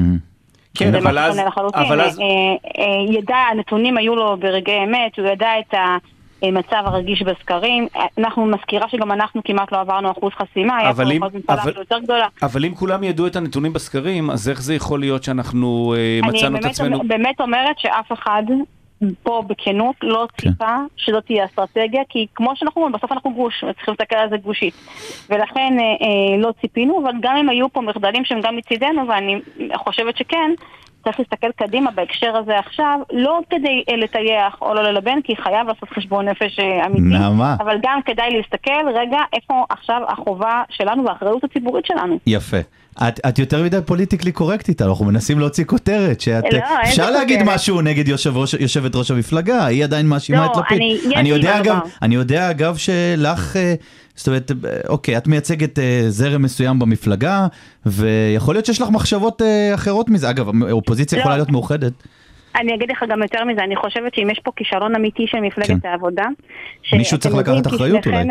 [0.75, 1.39] כן, אבל אז...
[1.73, 2.19] אבל אז...
[2.19, 5.97] אה, אה, ידע, הנתונים היו לו ברגעי אמת, הוא ידע את, ה,
[6.43, 7.87] המצב הרגיש בסקרים.
[8.17, 11.73] אנחנו מזכירה שגם אנחנו כמעט לא עברנו אחוז חסימה, היה פה אבל אם- אחוז אבל-
[11.77, 12.25] יותר גדולה.
[12.43, 16.37] אבל אם כולם ידעו את הנתונים בסקרים, אז איך זה יכול להיות שאנחנו אה, אני
[16.37, 16.99] מצאנו את עצמנו...
[17.07, 18.43] באמת אומרת שאף אחד
[19.23, 20.49] פה בכנות לא כן.
[20.51, 24.37] ציפה שזאת תהיה אסטרטגיה, כי כמו שאנחנו אומרים, בסוף אנחנו גוש, צריכים להסתכל על זה
[24.37, 24.73] גושית.
[25.29, 29.39] ולכן אה, אה, לא ציפינו, אבל גם אם היו פה מחדלים שהם גם מצידנו, ואני
[29.75, 30.51] חושבת שכן,
[31.03, 35.67] צריך להסתכל קדימה בהקשר הזה עכשיו, לא כדי אה, לטייח או לא ללבן, כי חייב
[35.67, 37.55] לעשות חשבון נפש אה, אמיתי, נעמה.
[37.59, 42.17] אבל גם כדאי להסתכל רגע איפה עכשיו החובה שלנו והאחריות הציבורית שלנו.
[42.27, 42.57] יפה.
[43.07, 47.39] את, את יותר מדי פוליטיקלי קורקטית, אנחנו מנסים להוציא כותרת, שאת, לא, איזה אפשר להגיד
[47.39, 47.55] כותרת?
[47.55, 50.77] משהו נגד יושב ראש, יושבת ראש המפלגה, היא עדיין מאשימה לא, את לפיד.
[50.77, 51.77] אני- אני יודע אגב.
[52.01, 53.73] אני יודע אגב שלך, אה,
[54.19, 54.51] זאת אומרת,
[54.89, 57.47] אוקיי, את מייצגת אה, זרם מסוים במפלגה,
[57.85, 60.29] ויכול להיות שיש לך מחשבות אה, אחרות מזה.
[60.29, 61.21] אגב, האופוזיציה לא.
[61.21, 61.93] יכולה להיות מאוחדת.
[62.55, 65.81] אני אגיד לך גם יותר מזה, אני חושבת שאם יש פה כישלון אמיתי של מפלגת
[65.83, 65.89] כן.
[65.89, 66.25] העבודה,
[66.93, 68.17] מישהו צריך לקחת אחריות אולי.
[68.17, 68.23] אה,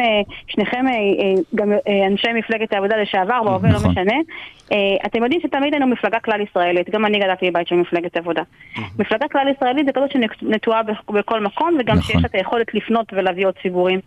[0.46, 1.72] שניכם אה, אה, גם
[2.11, 3.90] אנשי מפלגת העבודה לשעבר, בהווה לא נכון.
[3.90, 4.14] משנה,
[4.72, 8.42] אה, אתם יודעים שתמיד היינו מפלגה כלל ישראלית, גם אני גדלתי בבית של מפלגת עבודה.
[8.98, 12.14] מפלגה כלל ישראלית זה כזאת שנטועה בכ- בכל מקום, וגם נכון.
[12.14, 14.01] שיש את היכולת לפנות ולהביא עוד ציבורים.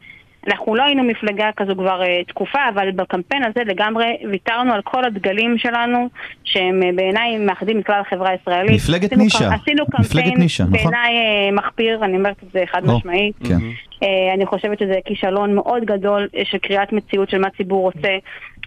[0.48, 5.06] אנחנו לא היינו מפלגה כזו כבר אה, תקופה, אבל בקמפיין הזה לגמרי ויתרנו על כל
[5.06, 6.10] הדגלים שלנו,
[6.44, 8.76] שהם אה, בעיניי מאחדים את כלל החברה הישראלית.
[8.76, 9.50] מפלגת עשינו נישה.
[9.50, 10.74] קמ- עשינו קמפיין נישה, נכון.
[10.74, 13.36] בעיניי אה, מחפיר, אני אומרת את זה חד או, משמעית.
[13.48, 13.58] כן.
[14.04, 18.18] אה, אני חושבת שזה כישלון מאוד גדול של קריאת מציאות של מה הציבור רוצה.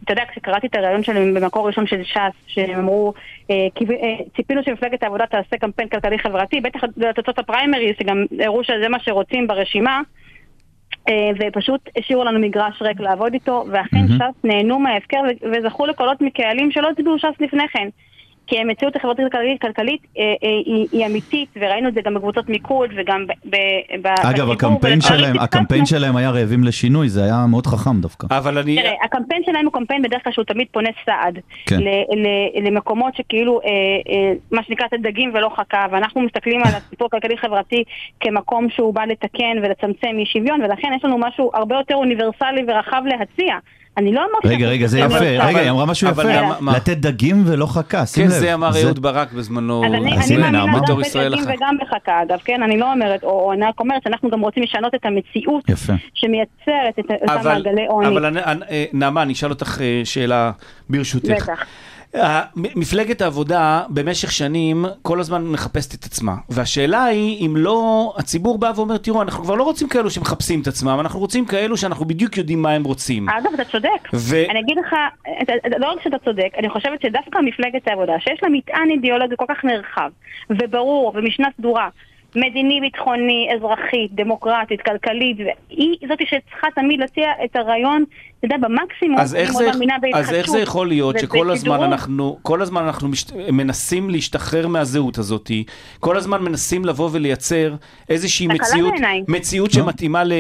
[0.05, 3.13] אתה יודע, כשקראתי את הריאיון שלהם במקור ראשון של ש"ס, שהם אמרו,
[4.37, 10.01] ציפינו שמפלגת העבודה תעשה קמפיין כלכלי-חברתי, בטח לתוצאות הפריימריז, שגם הראו שזה מה שרוצים ברשימה,
[11.41, 14.19] ופשוט השאירו לנו מגרש ריק לעבוד איתו, ואכן מהמם.
[14.19, 15.21] ש"ס נהנו מההפקר
[15.53, 17.89] וזכו לקולות מקהלים שלא הצביעו ש"ס לפני כן.
[18.47, 22.49] כי המציאות החברתית כלכלית, כלכלית אה, אה, היא, היא אמיתית, וראינו את זה גם בקבוצות
[22.49, 23.57] מיקוד וגם ב, ב,
[24.03, 25.39] ב, אגב, הקמפיין שלהם.
[25.39, 28.27] הקמפיין שלהם היה רעבים לשינוי, זה היה מאוד חכם דווקא.
[28.31, 28.77] אבל אני...
[28.77, 31.39] תראה, הקמפיין שלהם הוא קמפיין בדרך כלל שהוא תמיד פונה סעד.
[31.67, 31.81] כן.
[31.81, 33.69] ל- ל- למקומות שכאילו, אה,
[34.13, 37.85] אה, מה שנקרא, לתת דגים ולא חכה, ואנחנו מסתכלים על הסיפור הכלכלי-חברתי
[38.21, 43.03] כמקום שהוא בא לתקן ולצמצם אי שוויון, ולכן יש לנו משהו הרבה יותר אוניברסלי ורחב
[43.07, 43.55] להציע.
[43.97, 44.49] אני לא אמרתי...
[44.49, 46.23] רגע, רגע, זה יפה, רגע, היא אמרה משהו יפה?
[46.77, 48.39] לתת דגים ולא חכה, שים כן, לב.
[48.39, 49.85] זה אמר אהוד ברק בזמנו.
[49.85, 50.67] אז אני, מאמינה.
[50.67, 51.43] גם בדגים.
[51.43, 52.63] וגם בחכה, אגב, כן?
[52.63, 55.65] אני לא אומרת, או, אני רק אומרת שאנחנו גם רוצים לשנות את המציאות.
[56.15, 58.09] שמייצרת את אותם מעגלי עוני.
[58.09, 60.51] אבל אה, נעמה, אני אשאל אותך אה, שאלה
[60.91, 61.31] ברשותך.
[61.31, 61.65] בטח.
[62.57, 66.35] מפלגת העבודה במשך שנים כל הזמן מחפשת את עצמה.
[66.49, 70.67] והשאלה היא אם לא הציבור בא ואומר, תראו, אנחנו כבר לא רוצים כאלו שמחפשים את
[70.67, 73.29] עצמם, אנחנו רוצים כאלו שאנחנו בדיוק יודעים מה הם רוצים.
[73.29, 74.09] אגב, אתה צודק.
[74.15, 74.95] ו- אני אגיד לך,
[75.79, 79.65] לא רק שאתה צודק, אני חושבת שדווקא מפלגת העבודה, שיש לה מטען אידיאולוגי כל כך
[79.65, 80.11] נרחב,
[80.51, 81.89] וברור, ומשנה סדורה,
[82.37, 88.05] מדיני, ביטחוני, אזרחית, דמוקרטית, כלכלית, והיא זאת שצריכה תמיד להציע את הרעיון,
[88.47, 89.71] אתה יודע, במקסימום, אז איך, זה,
[90.15, 91.83] אז איך זה יכול להיות שכל הזמן.
[91.83, 95.51] אנחנו, כל הזמן אנחנו מש, מנסים להשתחרר מהזהות הזאת,
[96.01, 97.75] כל הזמן מנסים לבוא ולייצר
[98.09, 98.95] איזושהי מציאות.
[99.29, 99.83] מציאות לא.
[99.83, 100.37] שמתאימה ל, אה,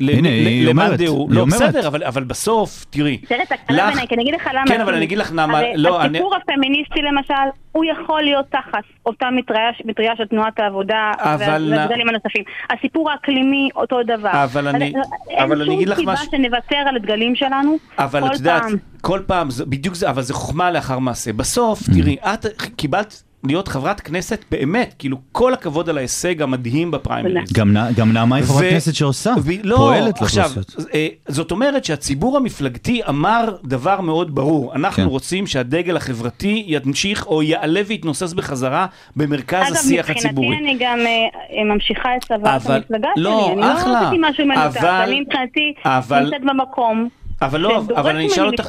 [0.00, 1.30] ל, הנה, ל, היא למאן דהוא.
[1.32, 1.44] לא.
[1.44, 4.66] בסדר, אבל, אבל בסוף, תראי, תקלה בעיניי, כי אני אגיד לך למה.
[4.66, 7.34] כן, אבל אני אגיד לך, הרי לא, אני- הסיפור הפמיניסטי למשל,
[7.72, 12.42] הוא יכול להיות תחת אותה מטריה, מטריה של תנועת העבודה אבל- והמגדלים הנוספים.
[12.70, 14.30] הסיפור האקלימי, אותו דבר.
[14.44, 17.76] אבל אני- אז אבל אני אגיד לך אין שום משהו- סיבה שנוותר על הדגלים שלנו
[17.98, 18.76] אבל את יודעת, פעם.
[19.00, 21.32] כל פעם, זה, בדיוק זה, אבל זה חוכמה לאחר מעשה.
[21.32, 21.94] בסוף, Mm.
[21.94, 27.52] תראי, את קיבלת להיות חברת כנסת באמת, כאילו, כל הכבוד על ההישג המדהים בפריימריז.
[27.52, 30.86] גם גם נעמה היא חברת כנסת שעושה, ו- לא, פועלת עכשיו, לאוכלוסיות.
[30.94, 35.08] אה, זאת אומרת שהציבור המפלגתי אמר דבר מאוד ברור, אנחנו כן.
[35.08, 40.48] רוצים שהדגל החברתי ימשיך או יעלה ויתנוסס בחזרה במרכז אגב, השיח הציבורי.
[40.48, 43.62] מבחינתי אני גם אה, ממשיכה את צוואת אבל- המפלגה לא, שלי.
[43.62, 43.92] אני אחלה.
[43.92, 44.76] לא עשיתי משהו מנותק.
[44.76, 47.08] אבל- אני מבחינתי אבל- נמצאת במקום.
[47.44, 48.68] אבל לא, אבל אני אשאל אותך.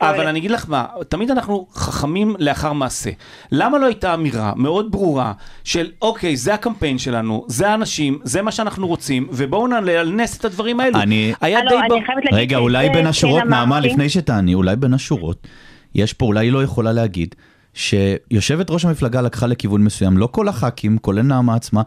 [0.00, 3.10] אבל אני אגיד לך מה, תמיד אנחנו חכמים לאחר מעשה.
[3.52, 5.32] למה לא הייתה אמירה מאוד ברורה
[5.64, 10.38] של אוקיי, זה הקמפיין שלנו, זה האנשים, זה מה שאנחנו רוצים, ובואו נעלה על נס
[10.40, 10.98] את הדברים האלו.
[11.00, 12.00] אני- היה אה, לא, די אני ברור.
[12.06, 13.80] חייבת להגיד רגע, אולי זה בין כן השורות, נעמה.
[13.80, 15.46] לפני שתעני, אולי בין השורות,
[15.94, 17.34] יש פה, אולי היא לא יכולה להגיד,
[17.74, 21.82] שיושבת ראש המפלגה לקחה לכיוון מסוים, לא כל הח"כים, כולל נעמה עצמה,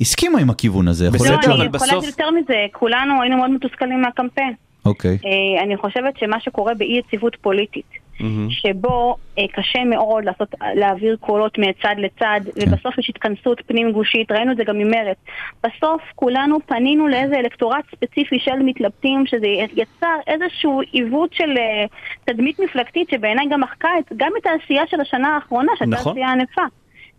[0.00, 1.10] הסכימה עם הכיוון הזה.
[1.10, 4.00] בסדר, לא, להיות ש- אבל אני יכולה בסוף- להגיד יותר מזה, כולנו היינו מאוד מתוסכלים
[4.00, 4.52] מהקמפיין.
[4.88, 5.18] אוקיי.
[5.24, 8.50] אה, אני חושבת שמה שקורה באי יציבות פוליטית, מהמם.
[8.50, 14.52] שבו אה, קשה מאוד לעשות, להעביר קולות מצד לצד, ובסוף יש התכנסות פנים גושית, ראינו
[14.52, 15.16] את זה גם ממרץ.
[15.64, 21.84] בסוף כולנו פנינו לאיזה אלקטורט ספציפי של מתלבטים, שזה יצר איזשהו עיוות של אה,
[22.24, 26.12] תדמית מפלגתית, שבעיניי גם מחקה את, גם את העשייה של השנה האחרונה, שהייתה נכון.
[26.12, 26.62] עשייה ענפה.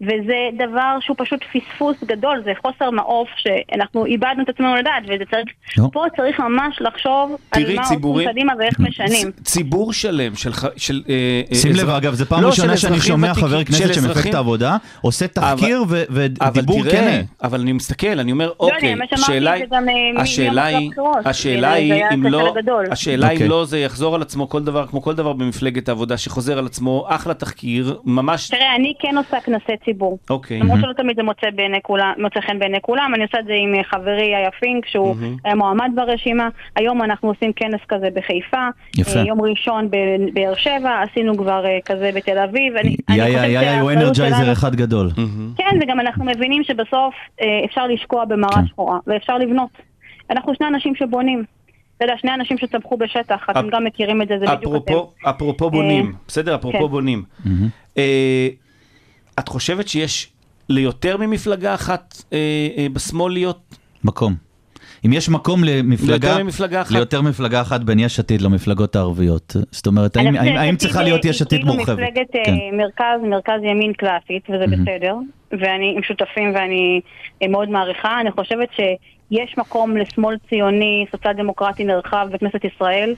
[0.02, 5.24] וזה דבר שהוא פשוט פספוס גדול, זה חוסר מעוף שאנחנו איבדנו את עצמנו לדעת, וזה
[5.32, 5.46] צריך,
[5.78, 5.90] לא.
[5.94, 9.32] פה צריך ממש לחשוב על מה ציבורים- עושים קדימה ואיך משנים.
[9.32, 10.52] צ- ציבור שלם של...
[10.78, 11.14] של אה,
[11.52, 14.00] אה, שים לב, אגב, זו פעם לא, ראשונה של שאני שומע ותיקים- חבר כנסת של
[14.00, 16.04] מפלגת אזרחים- העבודה עושה תחקיר ו-
[16.42, 17.22] אבל ודיבור תראה, כן.
[17.44, 21.18] אבל אני מסתכל, אני אומר, לא, אוקיי, השאלה את היא, אה, השאלה היא, הבחירות.
[21.26, 22.54] השאלה היא אם לא.
[22.92, 23.46] השאלה אוקיי.
[23.46, 26.66] אם לא זה יחזור על עצמו כל דבר, כמו כל דבר במפלגת העבודה שחוזר על
[26.66, 30.18] עצמו, אחלה תחקיר, ממש, תראה, אני כן עושה כנסי ציבור.
[30.30, 33.46] אוקיי, למרות שלא תמיד זה מוצא, בעיני כולם, מוצא חן בעיני כולם, אני עושה את
[33.46, 36.50] זה עם אה, חברי איה פינק, שהוא היה מועמד ברשימה.
[36.76, 38.68] היום אנחנו עושים כנס כזה בחיפה.
[38.98, 39.20] יפה.
[39.20, 42.74] אה, יום ראשון בבאר שבע, עשינו כבר אה, כזה בתל אביב.
[43.10, 45.10] יאיה, הוא אנרג'ייזר אחד גדול.
[45.58, 47.16] כן, וגם אנחנו מבינים שבסוף
[47.66, 48.68] אפשר לשקוע במראה כן.
[48.68, 49.70] שחורה, ואפשר לבנות.
[50.30, 51.44] אנחנו שני אנשים שבונים.
[51.98, 54.94] אתה יודע, שני אנשים שצמחו בשטח, אתם גם מכירים את זה, זה בדיוק אתם.
[55.30, 56.88] אפרופו, בונים, בסדר, אפרופו כן.
[56.88, 57.24] בונים.
[59.40, 60.32] אה, את חושבת שיש
[60.70, 62.38] ליותר ממפלגה אחת אה,
[62.78, 64.50] אה, בשמאל להיות מקום.
[65.06, 66.92] אם יש מקום למפלגה, ליותר ממפלגה אחת?
[66.92, 69.56] ליותר מפלגה אחת בין יש עתיד למפלגות הערביות.
[69.72, 72.00] זאת אומרת, האם, האם, האם צריכה להיות אה, יש עתיד היא כאילו מורחבת?
[72.00, 72.78] מפלגת אה, כן.
[72.78, 75.16] מרכז, מרכז ימין קלאסית, וזה בסדר,
[75.52, 77.02] ואני עם שותפים ואני
[77.44, 78.22] אה, מאוד מעריכה.
[78.22, 83.14] אני חושבת שיש מקום לשמאל ציוני, סוציאל דמוקרטי נרחב בכנסת ישראל.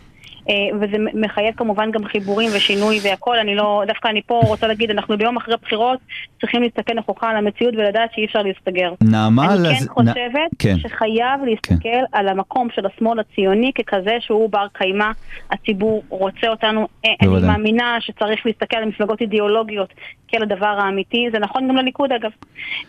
[0.50, 4.92] אה, וזה מחייב כמובן גם חיבורים ושינוי והכל, אני לא, דווקא אני פה רוצה להגיד,
[4.92, 6.00] אנחנו ביום אחרי בחירות
[6.42, 8.94] צריכים להסתכל נכוחה על המציאות ולדעת שאי אפשר להסתגר.
[9.04, 10.76] נעמה, אני לז- כן נ- חושבת כן.
[10.78, 15.12] שחייב להסתכל על המקום של השמאל הציוני ככזה שהוא בר קיימא,
[15.52, 16.88] הציבור רוצה אותנו.
[17.06, 17.48] אה, אני.
[17.48, 19.94] מאמינה שצריך להסתכל על מפלגות אידיאולוגיות
[20.28, 22.32] כעל הדבר האמיתי, זה נכון גם לליכוד אגב.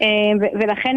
[0.02, 0.06] אה,
[0.60, 0.96] ולכן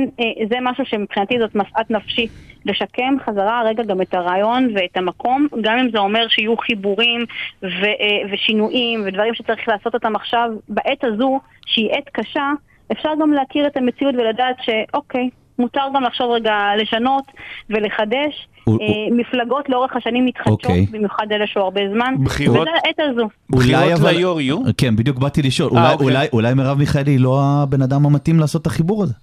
[0.50, 2.28] זה משהו שמבחינתי זאת משאת נפשי.
[2.66, 7.26] לשקם חזרה רגע גם את הרעיון ואת המקום, גם אם זה אומר שיהיו חיבורים
[7.64, 7.68] ו-
[8.02, 12.52] אה, ושינויים ודברים שצריך לעשות אותם עכשיו, בעת הזו, שהיא עת קשה,
[12.92, 15.30] אפשר גם להכיר את המציאות ולדעת שאוקיי,
[15.60, 17.24] מותר גם לחשוב רגע לשנות
[17.70, 18.48] ולחדש.
[18.64, 20.86] הוא- אה, מפלגות לאורך השנים מתחדשות, אוקיי.
[20.92, 23.28] במיוחד אלה שהוא הרבה זמן, בחירות- וזה העת הזו.
[23.54, 24.58] אולי אבל- ליו"ר יהיו?
[24.78, 25.70] כן, בדיוק באתי לשאול.
[25.78, 26.08] אה, אולי- אוקיי.
[26.08, 29.14] אולי- אולי מרב מיכאלי היא לא הבן אדם המתאים לעשות את החיבור הזה.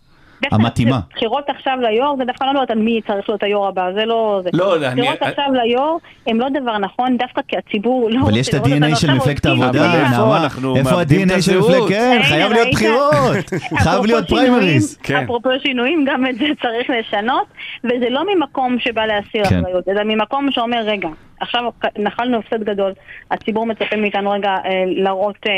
[0.53, 1.01] המתאימה.
[1.15, 4.41] בחירות עכשיו ליו"ר, זה דווקא לא יודעת על מי צריך להיות היו"ר הבא, זה לא...
[4.45, 4.51] זה.
[4.53, 8.37] לא, אני- בחירות אני- עכשיו ליו"ר הם לא דבר נכון, דווקא כי הציבור לא אבל
[8.37, 10.43] יש את ה-DNA של מפלגת העבודה, נעמה?
[10.43, 11.59] אנחנו איפה ה-DNA של?
[11.59, 11.89] מפלגת...
[11.89, 12.69] כן, חייב להיות?
[12.73, 13.37] בחירות.
[13.85, 14.99] חייב להיות פריימריז.
[15.03, 15.17] כן.
[15.25, 17.47] אפרופו שינויים, גם את זה צריך לשנות,
[17.85, 19.61] וזה לא ממקום שבא להסיר כן.
[19.61, 21.09] אחריות, אלא ממקום שאומר, רגע,
[21.41, 21.63] עכשיו
[21.99, 22.93] נחלנו הפסד גדול,
[23.31, 25.57] הציבור מצפה מאיתנו רגע אה, להראות אה, אה,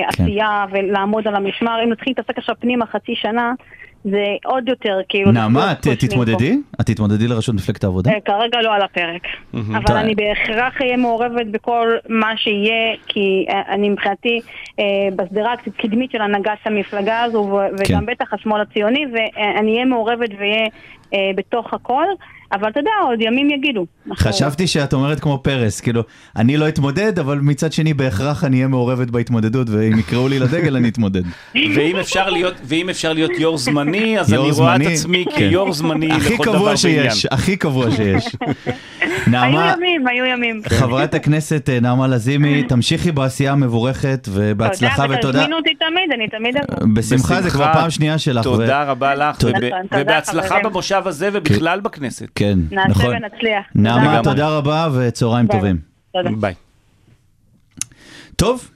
[0.00, 0.22] אה, כן.
[0.24, 3.52] עשייה ולעמוד על המשמר, אם נתחיל להתעסק עכשיו פנימה חצי שנה,
[4.04, 5.32] זה עוד יותר כאילו...
[5.32, 5.98] נעמה, אנחנו את.
[5.98, 6.58] תתמודדי?
[6.80, 8.10] את תתמודדי לראשות מפלגת העבודה?
[8.10, 9.22] אה, כרגע לא על הפרק,
[9.54, 9.96] אבל.
[9.96, 14.40] אני בהכרח אהיה מעורבת בכל מה שיהיה, כי אה, אני מבחינתי
[14.78, 14.84] אה,
[15.16, 17.92] בשדרה הקדמית של הנהגת המפלגה הזו, ו- כן.
[17.92, 20.66] וגם בטח השמאל הציוני, ואני אהיה מעורבת ואהיה
[21.14, 22.06] אה, בתוך הכל,
[22.54, 23.86] אבל אתה יודע, עוד ימים יגידו.
[24.16, 26.02] חשבתי שאת אומרת כמו פרס, כאילו,
[26.36, 30.76] אני לא אתמודד, אבל מצד שני בהכרח אני אהיה מעורבת בהתמודדות, ואם יקראו לי לדגל
[30.76, 31.22] אני אתמודד.
[31.54, 35.36] ואם אפשר להיות, ואם אפשר להיות יו"ר זמני, אז יו"ר אני רואה את עצמי כן.
[35.36, 37.10] כיו"ר זמני הכי לכל דבר קבוע ועניין.
[37.10, 38.24] שיש, הכי קבוע שיש.
[39.26, 40.60] היו נעמה, ימים, היו ימים.
[40.68, 45.38] חברת הכנסת אה, נעמה לזימי, תמשיכי בעשייה המבורכת ובהצלחה תודה, ותודה.
[45.38, 46.94] ותזמינו אותי תמיד, אני תמיד אבוא.
[46.94, 48.44] בשמחה, זה כבר פעם שנייה שלך.
[48.44, 49.58] תודה רבה לך, תודה.
[49.58, 50.58] וב- תודה, ובהצלחה.
[50.64, 52.26] במושב הזה ובכלל בכנסת.
[52.52, 53.06] כן, נעשה נכון.
[53.06, 53.64] ונצליח.
[53.74, 54.30] נעמה, תודה רבה.
[54.30, 55.56] תודה רבה וצהריים ביי.
[55.58, 55.78] טובים.
[56.12, 56.30] תודה.
[56.40, 56.54] ביי.
[58.36, 58.70] טוב,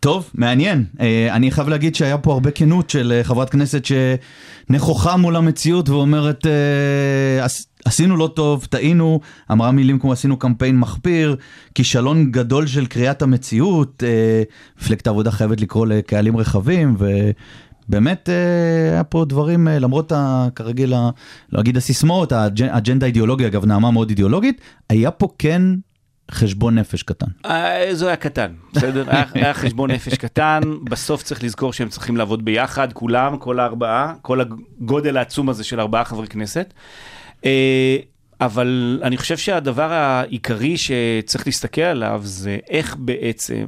[0.00, 0.84] טוב, מעניין.
[1.00, 5.88] אה, אני חייב להגיד שהיה פה הרבה כנות של אה, חברת כנסת שנכוחה מול המציאות
[5.88, 9.20] ואומרת, אה, "עש- עשינו לא טוב, טעינו,
[9.52, 11.36] אמרה מילים כמו עשינו קמפיין מחפיר,
[11.74, 14.02] כישלון גדול של קריאת המציאות,
[14.80, 17.34] מפלגת העבודה חייבת לקרוא לקהלים רחבים, ובאמת
[17.94, 17.98] אה,
[18.92, 21.10] היה פה דברים, אה, למרות ה- כרגיל, ה-
[21.52, 25.62] לא אגיד הסיסמאות, האג'- האג'נדה האידיאולוגית, אגב, נעמה מאוד אידיאולוגית, היה פה כן
[26.30, 27.26] חשבון נפש קטן.
[27.44, 29.04] אה, זה היה קטן, בסדר?
[29.10, 34.14] היה, היה חשבון נפש קטן, בסוף צריך לזכור שהם צריכים לעבוד ביחד, כולם, כל הארבעה,
[34.22, 36.74] כל הגודל העצום הזה של ארבעה חברי כנסת.
[38.40, 43.64] אבל אני חושב שהדבר העיקרי שצריך להסתכל עליו זה איך בעצם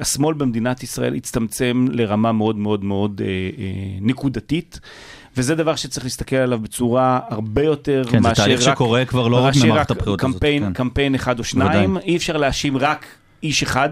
[0.00, 4.80] השמאל במדינת ישראל הצטמצם לרמה מאוד מאוד מאוד אה, אה, נקודתית.
[5.36, 8.74] וזה דבר שצריך להסתכל עליו בצורה הרבה יותר כן, זה מאשר תהליך רק...
[8.74, 10.72] שקורה כבר לא רק מאשר ממערכת הבחירות הזאת, קמפיין, כן.
[10.72, 13.06] קמפיין אחד או שניים, אי אפשר להאשים רק
[13.42, 13.90] איש אחד.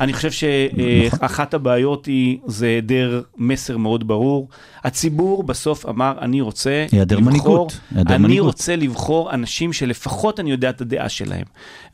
[0.00, 0.30] אני חושב.
[0.30, 4.48] שאחת הבעיות היא, זה היעדר מסר מאוד ברור.
[4.84, 8.46] הציבור בסוף אמר, אני רוצה היעדר לבחור, מנהיגות, אני מנהיגות.
[8.46, 11.44] רוצה לבחור אנשים שלפחות אני יודע את הדעה שלהם.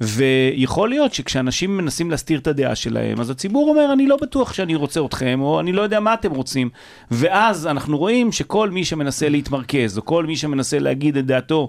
[0.00, 4.74] ויכול להיות שכשאנשים מנסים להסתיר את הדעה שלהם, אז הציבור אומר, אני לא בטוח שאני
[4.74, 6.70] רוצה אתכם, או אני לא יודע מה אתם רוצים.
[7.10, 11.68] ואז אנחנו רואים שכל מי שמנסה להתמרכז, או כל מי שמנסה להגיד את דעתו,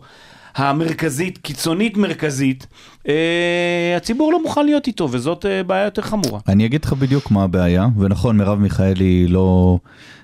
[0.58, 2.68] המרכזית, קיצונית מרכזית,
[3.08, 6.40] אה, הציבור לא מוכן להיות איתו, וזאת אה, בעיה יותר חמורה.
[6.48, 9.80] אני אגיד לך בדיוק מה הבעיה, ונכון, מרב מיכאלי לא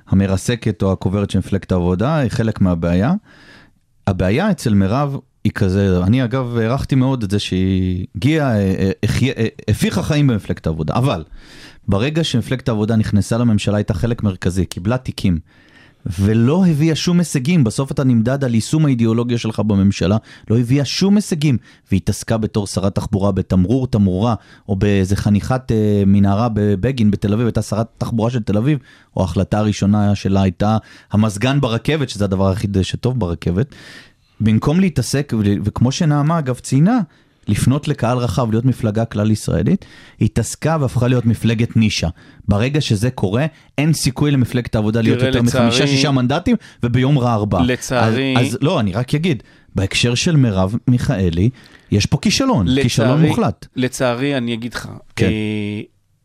[0.08, 3.14] המרסקת או הקוברת של מפלגת העבודה, היא חלק מהבעיה.
[4.08, 8.92] הבעיה אצל מרב היא כזה, אני אגב הערכתי מאוד את זה שהיא הגיעה, אה,
[9.68, 11.24] הפיחה חיים במפלגת העבודה, אבל
[11.88, 15.40] ברגע שמפלגת העבודה נכנסה לממשלה הייתה חלק מרכזי, קיבלה תיקים.
[16.06, 20.18] ולא הביאה שום הישגים, בסוף אתה נמדד על יישום האידיאולוגיה שלך בממשלה,
[20.50, 21.58] לא הביאה שום הישגים,
[21.92, 24.36] והתעסקה בתור שרת תחבורה בתמרור תמורה,
[24.70, 28.80] או באיזה חניכת אה, מנהרה בבגין בתל אביב, הייתה שרת תחבורה של תל אביב,
[29.18, 30.78] או ההחלטה הראשונה שלה הייתה
[31.12, 33.76] המזגן ברכבת, שזה הדבר היחיד שטוב ברכבת.
[34.42, 37.00] במקום להתעסק, וכמו שנעמה אגב ציינה,
[37.48, 39.86] לפנות לקהל רחב, להיות מפלגה כלל ישראלית,
[40.22, 42.08] התעסקה והפכה להיות מפלגת נישה.
[42.48, 43.46] ברגע שזה קורה,
[43.78, 47.64] אין סיכוי למפלגת העבודה להיות יותר לצערי- מחמישה, שישה מנדטים, וביום רע ארבעה.
[47.66, 49.44] לצערי- אז, אז לא, אני רק אגיד,
[49.76, 51.50] בהקשר של מרב מיכאלי,
[51.92, 53.68] יש פה כישלון, כישלון לצערי- מוחלט.
[53.76, 55.26] לצערי, אני אגיד לך, כן.
[55.26, 55.82] אה,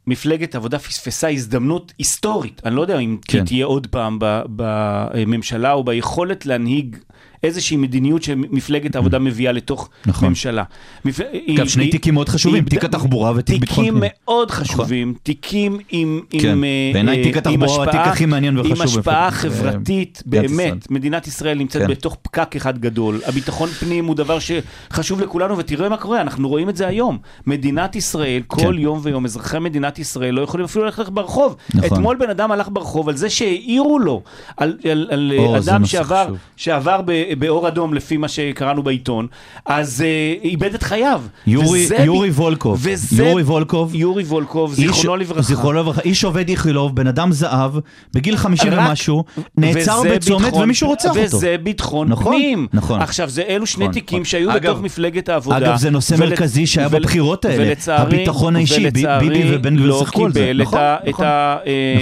[0.07, 3.45] מפלגת העבודה פספסה הזדמנות היסטורית, אני לא יודע אם כן.
[3.45, 6.97] תהיה עוד פעם בממשלה או ביכולת להנהיג
[7.43, 10.29] איזושהי מדיניות שמפלגת העבודה מביאה לתוך נכון.
[10.29, 10.63] ממשלה.
[11.05, 11.21] מפ-
[11.55, 14.01] אגב, שני היא- תיקים מאוד חשובים, היא- תיק התחבורה ותיק ביטחון תיקים.
[14.03, 16.21] מאוד חשובים, תיקים עם...
[16.31, 16.49] כן.
[16.49, 19.31] עם, אה, בעיניי אה, תיק התחבורה עם הוא התיק הכי מעניין וחשוב עם השפעה אה,
[19.31, 20.23] חברתית.
[20.27, 21.89] באמת, מדינת ישראל נמצאת כן.
[21.89, 23.21] בתוך פקק אחד גדול.
[23.27, 27.19] הביטחון פנים הוא דבר שחשוב לכולנו, ותראה מה קורה, אנחנו רואים את זה היום.
[27.47, 28.75] מדינת ישראל, כל כן.
[28.79, 31.57] יום ויום, אזרחי מדינת ישראל לא יכולים אפילו ללכת ברחוב.
[31.75, 31.87] נכון.
[31.99, 34.23] אתמול בן אדם הלך ברחוב על זה שהעירו לו,
[34.57, 36.35] על, על, על או, זה אדם שעבר.
[36.57, 39.27] שעבר ב- באור אדום, לפי מה שקראנו בעיתון,
[39.67, 40.07] אז אה,
[40.49, 41.23] איבד את חייו.
[41.47, 45.43] יורי, וזה יורי ב- וולקוב, וזה- יורי וולקוב, יורי וולקוב, זיכרונו לברכה.
[45.43, 47.73] זיכרונו לברכה, איש עובד איכילוב, בן אדם זהב,
[48.15, 49.25] בגיל 50 רק- ומשהו,
[49.57, 51.21] נעצר בצומת ביטחון- ומישהו רוצח אותו.
[51.21, 52.67] וזה ביטחון נכון, פנים.
[52.73, 53.01] נכון.
[53.03, 54.25] עכשיו, זה אלו שני נכון, תיקים נכון.
[54.25, 55.57] שהיו אגב- בתוך מפלגת העבודה.
[55.57, 57.65] אגב, זה נושא ול- מרכזי שהיה ול- בבחירות האלה.
[57.65, 60.41] ולצערי- הביטחון האישי, ולצערי ביבי ובן גביר לא שיחקו על זה.
[60.41, 61.27] קיבל נכון, את נכון.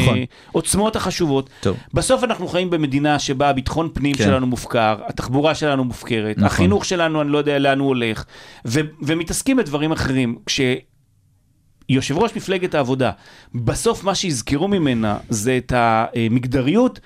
[0.02, 0.18] נכון.
[0.54, 1.50] העוצמות החשובות.
[1.94, 4.24] בסוף אנחנו חיים במדינה שבה הביטחון פנים כן.
[4.24, 6.46] שלנו מופקר, התחבורה שלנו מופקרת, נכון.
[6.46, 8.24] החינוך שלנו, אני לא יודע לאן הוא הולך,
[8.66, 10.38] ו- ומתעסקים בדברים אחרים.
[10.46, 10.60] כש...
[11.88, 13.10] יושב ראש מפלגת העבודה,
[13.54, 17.00] בסוף מה שיזכרו ממנה זה את המגדריות.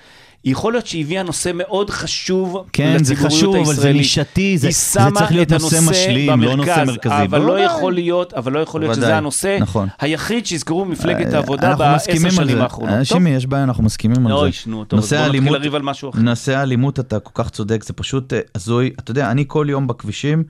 [0.44, 3.96] יכול להיות שהיא הביאה נושא מאוד חשוב כן, זה לציבוריות חשוב, אבל זה הישראלית.
[3.96, 7.14] נישתי, זה- היא זה שמה צריך להיות נושא משלים, לא נושא במרכז, מרכזי.
[7.14, 7.64] אבל לא בוודאי.
[7.64, 9.88] יכול להיות, אבל לא יכול להיות שזה בוודאי, הנושא נכון.
[10.00, 12.62] היחיד שיזכרו במפלגת העבודה אנחנו בעשר שנים זה.
[12.62, 12.94] האחרונות.
[12.94, 14.48] אה, שימי, יש בעיה, אנחנו מסכימים על לא זה.
[14.48, 16.18] ישנו, טוב, אז נושא בוא נתחיל לריב על משהו אחר.
[16.20, 18.90] נושא האלימות, אתה כל כך צודק, זה פשוט אה, הזוי.
[18.98, 20.42] אתה יודע, אני כל יום בכבישים,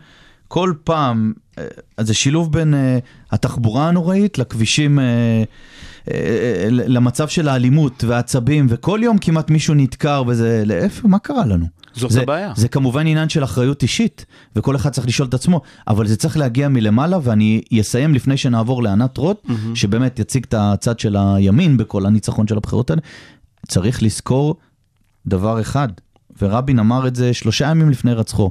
[0.48, 1.64] כל פעם, אה,
[2.00, 2.98] זה שילוב בין אה,
[3.32, 5.42] התחבורה הנוראית לכבישים, אה, אה,
[6.70, 11.66] למצב של האלימות והעצבים, וכל יום כמעט מישהו נדקר וזה, לאיפה, מה קרה לנו?
[11.94, 12.52] זאת זה, הבעיה.
[12.56, 16.36] זה כמובן עניין של אחריות אישית, וכל אחד צריך לשאול את עצמו, אבל זה צריך
[16.36, 22.06] להגיע מלמעלה, ואני אסיים לפני שנעבור לענת רוט, שבאמת יציג את הצד של הימין בכל
[22.06, 23.02] הניצחון של הבחירות האלה.
[23.68, 24.56] צריך לזכור
[25.26, 25.88] דבר אחד,
[26.42, 28.50] ורבין אמר את זה שלושה ימים לפני רצחו,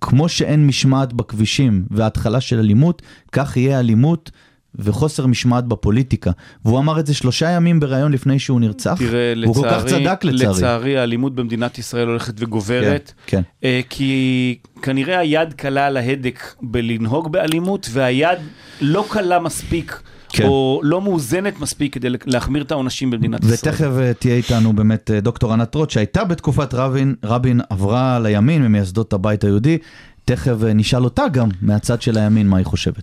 [0.00, 4.30] כמו שאין משמעת בכבישים והתחלה של אלימות, כך יהיה אלימות
[4.74, 6.30] וחוסר משמעת בפוליטיקה.
[6.64, 10.04] והוא אמר את זה שלושה ימים בריאיון לפני שהוא נרצח, תראה, והוא כל כך לצערי,
[10.04, 10.56] צדק לצערי.
[10.56, 13.12] לצערי האלימות במדינת ישראל הולכת וגוברת.
[13.26, 13.42] כן, כן.
[13.68, 18.38] אה, כי כנראה היד קלה על ההדק בלנהוג באלימות, והיד
[18.80, 20.44] לא קלה מספיק, כן.
[20.44, 23.54] או לא מאוזנת מספיק כדי להחמיר את העונשים במדינת ישראל.
[23.54, 28.62] ותכף אה, תהיה איתנו באמת אה, דוקטור ענת רוט, שהייתה בתקופת רבין, רבין עברה לימין
[28.62, 29.78] ממייסדות הבית היהודי.
[30.24, 33.02] תכף נשאל אותה גם מהצד של הימין מה היא חושבת.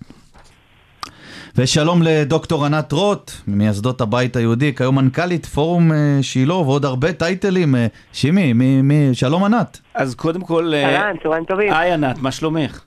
[1.55, 7.75] ושלום לדוקטור ענת רוט, ממייסדות הבית היהודי, כיום מנכ"לית פורום אה, שילה ועוד הרבה טייטלים.
[7.75, 9.79] אה, שימי, מי, מי, שלום ענת.
[9.95, 10.73] אז קודם כל...
[10.73, 11.73] אה, אהלן, צהריים טובים.
[11.73, 12.81] היי ענת, מה שלומך?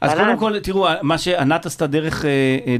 [0.00, 0.24] אז אהלן.
[0.24, 2.24] קודם כל, תראו, מה שענת עשתה דרך,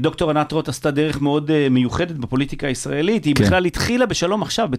[0.01, 3.43] דוקטור ענת רוט עשתה דרך מאוד מיוחדת בפוליטיקה הישראלית, היא כן.
[3.43, 4.77] בכלל התחילה בשלום עכשיו, ב-99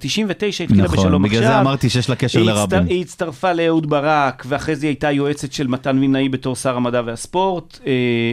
[0.64, 1.52] התחילה נכון, בשלום בגלל עכשיו.
[1.54, 2.78] זה אמרתי שיש לה קשר היא לרבין.
[2.78, 6.76] הצטר- היא הצטרפה לאהוד ברק, ואחרי זה היא הייתה יועצת של מתן וילנאי בתור שר
[6.76, 7.78] המדע והספורט,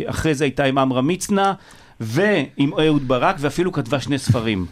[0.05, 1.53] אחרי זה הייתה עם עמרם מצנע,
[1.99, 4.65] ועם אהוד ברק, ואפילו כתבה שני ספרים.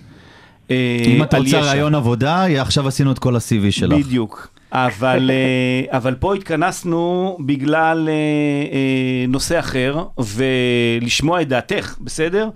[0.72, 1.61] אה, אם את רוצה יש"ע.
[1.61, 4.05] רעיון עבודה, עכשיו עשינו את כל ה-CV שלך.
[4.05, 4.47] בדיוק.
[4.72, 12.49] אבל, אה, אבל פה התכנסנו בגלל אה, נושא אחר, ולשמוע את דעתך, בסדר?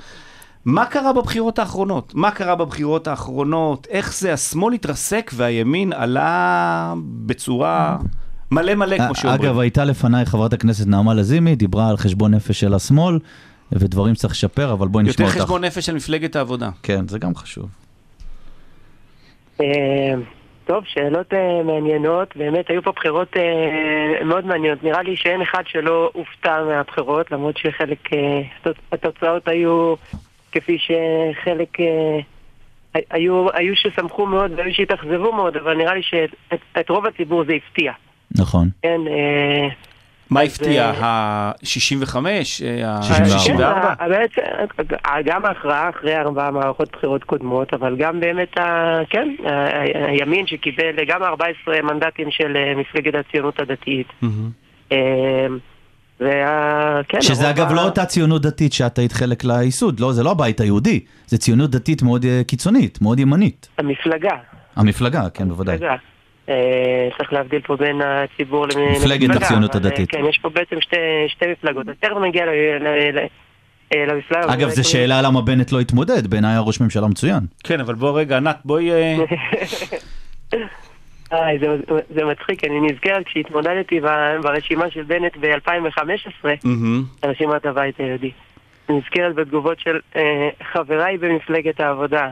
[0.65, 2.11] מה קרה בבחירות האחרונות?
[2.15, 3.87] מה קרה בבחירות האחרונות?
[3.89, 6.93] איך זה השמאל התרסק והימין עלה
[7.25, 7.97] בצורה
[8.51, 9.41] מלא מלא, כמו שאומרים.
[9.41, 13.19] אגב, הייתה לפניי חברת הכנסת נעמה לזימי, דיברה על חשבון נפש של השמאל,
[13.71, 15.43] ודברים שצריך לשפר, אבל בואי נשמע יותר אותך.
[15.43, 16.69] חשבון נפש של מפלגת העבודה.
[16.83, 17.69] כן, זה גם חשוב.
[19.61, 19.65] אה,
[20.65, 22.35] טוב, שאלות אה, מעניינות.
[22.37, 23.43] באמת, היו פה בחירות אה,
[24.25, 24.83] מאוד מעניינות.
[24.83, 29.95] נראה לי שאין אחד שלא הופתע מהבחירות, למרות שחלק, התוצ- התוצאות היו
[30.51, 31.77] כפי שחלק
[32.93, 36.29] הי- היו, היו ששמחו מאוד והיו שהתאכזבו מאוד, אבל נראה לי שאת
[36.79, 37.91] את רוב הציבור זה הפתיע.
[38.37, 38.69] נכון.
[38.81, 39.67] כן, אה,
[40.29, 40.83] מה הפתיע?
[40.83, 42.15] אה, ה-65?
[42.17, 43.01] ה-64?
[43.03, 43.95] 64?
[43.95, 44.29] כן, באמת,
[45.05, 50.05] אה, גם ההכרעה אחרי ארבע מערכות בחירות קודמות, אבל גם באמת, ה- כן, ה- ה-
[50.11, 51.53] הימין שקיבל גם 14
[51.83, 54.07] מנדטים של אה, מפלגת הציונות הדתית.
[54.91, 54.97] אה,
[56.19, 57.01] וה...
[57.07, 60.31] כן, שזה אגב ה- לא אותה ציונות דתית שאת היית חלק לייסוד, לא, זה לא
[60.31, 63.67] הבית היהודי, זה ציונות דתית מאוד אה, קיצונית, מאוד ימנית.
[63.77, 64.35] המפלגה.
[64.75, 65.73] המפלגה, כן, בוודאי.
[65.75, 65.95] המפלגה.
[66.49, 66.53] אה,
[67.17, 70.09] צריך להבדיל פה בין הציבור למ- מפלגת למפלגה, הציונות אה, הדתית.
[70.11, 70.95] כן, יש פה בעצם שתי,
[71.27, 71.89] שתי מפלגות.
[71.89, 74.53] אז תכף נגיע אה, למפלגה.
[74.53, 77.39] אגב, זו שאלה למה בנט לא התמודד, בעיניי היה ראש ממשלה מצוין.
[77.63, 78.89] כן, אבל בוא רגע, ענת, בואי...
[81.31, 81.67] איי, זה,
[82.15, 83.99] זה מצחיק, אני נזכר כשהתמודדתי
[84.43, 87.03] ברשימה של בנט ב-2015, מהמם.
[87.25, 88.31] רשימת הבית היהודי.
[88.89, 90.21] אני נזכרת בתגובות של אה,
[90.73, 92.31] חבריי במפלגת העבודה,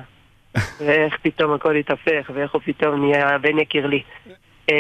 [0.79, 4.01] ואיך פתאום הכל התהפך, ואיך הוא פתאום נהיה בן יקיר לי.
[4.71, 4.75] אה,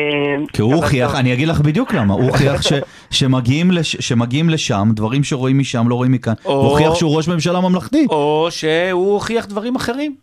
[0.53, 1.15] כי הוא הוכיח.
[1.15, 2.73] אני אגיד לך בדיוק למה, הוא הוכיח ש-
[3.17, 6.33] שמגיעים לש- שמגיעים לשם, דברים שרואים משם לא רואים מכאן.
[6.43, 8.05] הוא הוכיח שהוא ראש ממשלה ממלכתי.
[8.09, 10.15] או שהוא הוכיח דברים אחרים.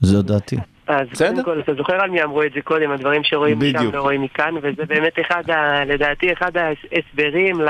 [0.00, 0.56] זו דעתי.
[0.86, 1.06] אז.
[1.18, 3.90] קודם כל, אתה זוכר על מי אמרו את זה קודם, הדברים שרואים משם.
[3.92, 5.42] לא רואים מכאן, וזה באמת אחד,
[5.86, 7.68] לדעתי, אחד ההסברים ל,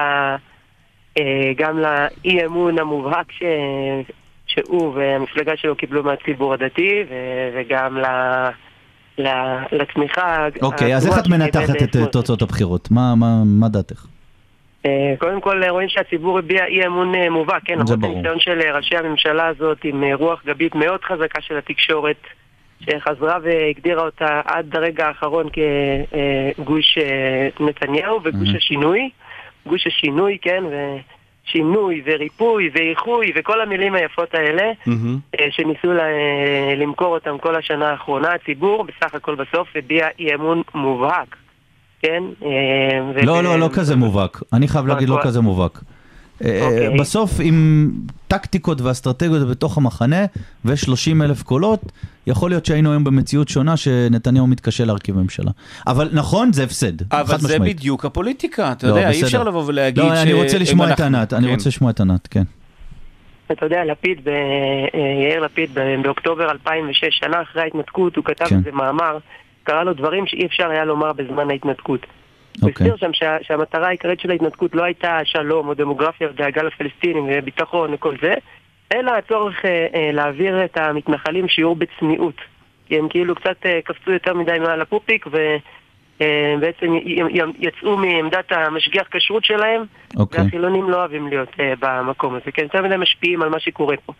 [1.18, 1.22] אה,
[1.56, 3.42] גם לאי אמון המובהק ש,
[4.56, 7.14] שהוא והמפלגה שלו קיבלו מהציבור הדתי, ו,
[7.54, 8.06] וגם ל,
[9.72, 10.46] לתמיכה.
[10.62, 12.06] אוקיי, אז איך את מנתחת את אה.
[12.06, 12.90] תוצאות הבחירות?
[12.90, 14.06] מה- מה מה דעתך?
[14.86, 18.14] אה, קודם כל רואים שהציבור הביע אי אמון אה, מובהק, כן, זה למרות ברור.
[18.14, 22.16] הניסיון של אה, ראשי הממשלה הזאת עם אה, רוח גבית מאוד חזקה של התקשורת,
[22.80, 25.46] שחזרה והגדירה אותה עד הרגע האחרון
[26.56, 26.98] כגוש
[27.60, 28.56] נתניהו וגוש Mhm.
[28.56, 29.10] השינוי,
[29.66, 30.64] גוש השינוי, כן,
[31.48, 34.62] ושינוי וריפוי ואיחוי וכל המילים היפות האלה.
[35.40, 36.00] אה, שניסו ל-
[36.82, 41.36] למכור אותם כל השנה האחרונה, הציבור בסך הכל בסוף הביע אי אמון מובהק,
[42.02, 42.22] כן?
[42.44, 42.48] אה,
[43.14, 44.40] ו- לא, לא, לא כזה מובהק.
[44.52, 45.80] אני חייב להגיד לא הכל- כזה מובהק.
[46.44, 46.98] אה, אוקיי.
[46.98, 47.90] בסוף עם
[48.28, 50.24] טקטיקות ואסטרטגיות בתוך המחנה
[50.64, 51.80] ו-30 אלף קולות,
[52.26, 55.50] יכול להיות שהיינו היום במציאות שונה שנתניהו מתקשה להרכיב ממשלה.
[55.86, 57.76] אבל נכון, זה הפסד, אבל זה משמעית.
[57.76, 59.26] בדיוק הפוליטיקה, אתה לא, יודע, אי בסדר.
[59.26, 61.52] אפשר לבוא ולהגיד לא, אני רוצה לשמוע את אנחנו- ענת, אני כן.
[61.52, 62.42] רוצה לשמוע את ענת, כן.
[63.52, 64.34] אתה יודע, לפיד, ב- אה,
[65.28, 68.56] יאיר לפיד, ב- באוקטובר 2006, שנה אחרי ההתנתקות, הוא כתב כן.
[68.58, 69.18] איזה מאמר,
[69.64, 72.06] קרא לו דברים שאי אפשר היה לומר בזמן ההתנתקות.
[72.60, 72.84] הוא אוקיי.
[72.84, 77.94] הסביר שם שה- שהמטרה העיקרית של ההתנתקות לא הייתה שלום או דמוגרפיה ודאגה לפלסטינים וביטחון
[77.94, 78.34] וכל זה,
[78.94, 82.34] אלא הצורך אה, אה, להעביר את המתנחלים שיעור בצניעות.
[82.86, 85.26] כי הם כאילו קצת אה, קפצו יותר מדי מעל הפופיק
[86.20, 86.94] ובעצם
[87.58, 89.84] יצאו מעמדת המשגיח כשרות שלהם,
[90.16, 90.40] אוקיי.
[90.44, 93.96] והחילונים לא אוהבים להיות אה, במקום הזה, כי הם יותר מדי משפיעים על מה שקורה
[94.06, 94.12] פה.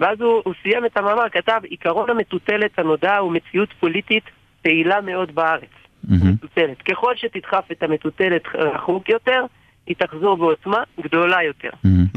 [0.00, 4.24] ואז הוא, הוא סיים את המאמר, כתב, עיקרון המטוטלת הנודע הוא מציאות פוליטית
[4.62, 5.79] פעילה מאוד בארץ.
[6.08, 6.82] מטוטלת.
[6.82, 9.44] ככל שתדחף את המטוטלת רחוק יותר,
[9.86, 11.70] היא תחזור בעוצמה גדולה יותר.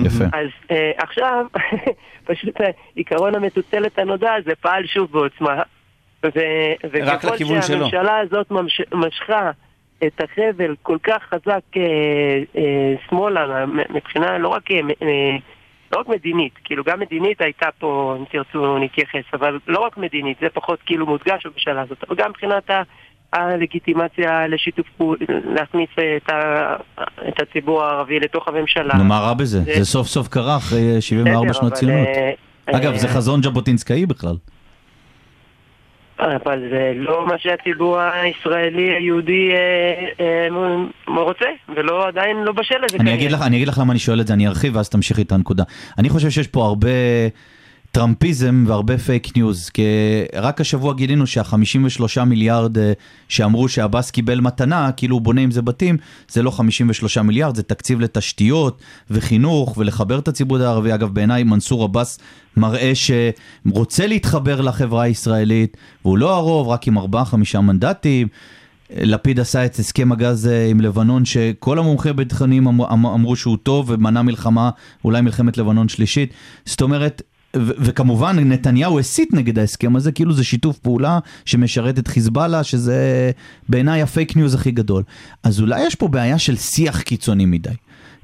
[0.05, 0.23] יפה.
[0.33, 1.45] אז אה, עכשיו,
[2.27, 5.61] פשוט אה, עיקרון המטוטלת הנודע הזה פעל שוב בעוצמה.
[6.25, 6.29] ו-
[7.03, 7.77] רק וככל לכיוון שלו.
[7.77, 9.51] שהממשלה הזאת ממש, משכה
[10.07, 11.81] את החבל כל כך חזק אה,
[12.57, 14.79] אה, שמאלה, מבחינה לא רק, אה,
[15.93, 20.37] לא רק מדינית, כאילו גם מדינית הייתה פה, אם תרצו נתייחס, אבל לא רק מדינית,
[20.41, 22.69] זה פחות כאילו מודגש בממשלה הזאת, אבל גם מבחינת.
[23.33, 25.19] הלגיטימציה לשיתוף פעולה,
[25.55, 26.75] להכניס את, ה,
[27.27, 28.93] את הציבור הערבי לתוך הממשלה.
[28.97, 29.59] נו, מה רע בזה?
[29.61, 32.07] זה- זה סוף סוף קרה אחרי 74 בסדר, שנות אבל, ציונות.
[32.07, 34.35] אה, אגב, זה אה, חזון ז'בוטינסקאי בכלל.
[36.19, 40.47] אבל זה לא מה שהציבור הישראלי היהודי אה, אה,
[41.21, 43.11] רוצה, ולא עדיין לא בשל לזה אני
[43.47, 45.63] אני אגיד לך למה אני שואל את זה, אני ארחיב ואז תמשיכי את הנקודה.
[45.97, 46.89] אני חושב שיש פה הרבה
[47.93, 49.83] טראמפיזם והרבה פייק ניוז, כי
[50.35, 52.93] רק השבוע גילינו שה-53 מיליארד אה,
[53.27, 55.97] שאמרו שעבאס קיבל מתנה, כאילו הוא בונה עם זה בתים,
[56.29, 60.93] זה לא 53 מיליארד, זה תקציב לתשתיות וחינוך ולחבר את הציבור הערבי.
[60.93, 62.19] אגב, בעיניי מנסור עבאס
[62.57, 68.27] מראה שרוצה להתחבר לחברה הישראלית, והוא לא הרוב, רק עם 4-5 מנדטים.
[68.95, 73.57] לפיד עשה את הסכם הגז אה, עם לבנון, שכל המומחי ביטחוניים אמ- אמ- אמרו שהוא
[73.63, 74.69] טוב ומנע מלחמה,
[75.05, 76.33] אולי מלחמת לבנון שלישית.
[76.65, 77.21] זאת אומרת,
[77.55, 83.31] וכמובן נתניהו הסית נגד ההסכם הזה, כאילו זה שיתוף פעולה שמשרת את חיזבאללה, שזה
[83.69, 85.03] בעיניי הפייק ניוז הכי גדול.
[85.43, 87.69] אז אולי יש פה בעיה של שיח קיצוני מדי.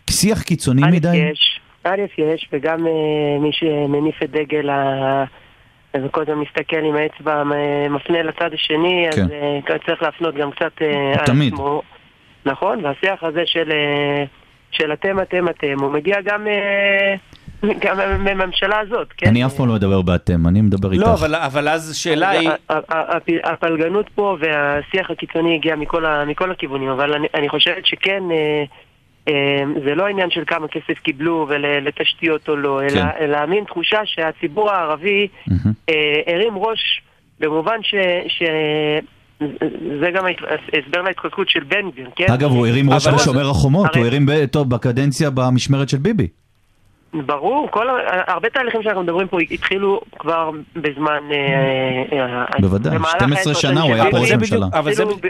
[0.10, 1.16] שיח קיצוני א', מדי?
[1.16, 5.24] יש, א', יש, וגם אה, מי שמניף את דגל ה...
[5.94, 7.44] אז הוא קודם מסתכל עם האצבע,
[7.90, 9.28] מפנה לצד השני, אז כן.
[9.32, 11.42] אה, צריך להפנות גם קצת אה, על.
[11.48, 11.82] עצמו.
[12.46, 14.24] נכון, והשיח הזה של, אה,
[14.72, 17.16] של אתם, אתם, אתם, הוא מגיע גם, אה,
[17.84, 19.28] גם מהממשלה הזאת, כן?
[19.28, 21.04] אני אף פעם לא מדבר באתם, אני מדבר איתך.
[21.08, 22.50] לא, אבל, אבל אז השאלה היא...
[23.44, 28.64] הפלגנות פה והשיח הקיצוני הגיע מכל, ה, מכל הכיוונים, אבל אני, אני חושבת שכן, אה,
[29.28, 33.08] אה, זה לא עניין של כמה כסף קיבלו ולתשתיות או לא, אלא, כן.
[33.20, 35.28] אלא מין תחושה שהציבור הערבי.
[35.90, 35.94] אה,
[36.34, 37.02] הרים ראש
[37.40, 37.96] במובן ש...
[38.28, 38.44] ש
[40.02, 42.26] זה גם ההסבר להתחזקות של בן גביר, כן?
[42.34, 46.28] אגב, הוא הרים ראש בשומר החומות, הרי- הוא הרים ב- טוב, בקדנציה במשמרת של ביבי.
[47.14, 47.88] ברור, כל,
[48.28, 51.20] הרבה תהליכים שאנחנו מדברים פה התחילו כבר בזמן...
[51.32, 54.68] אה, אה, בוודאי, במהלך 12 העשר שנה הוא היה פה אבל ראש זה ממשלה.
[54.74, 55.22] אבל זה בדיוק...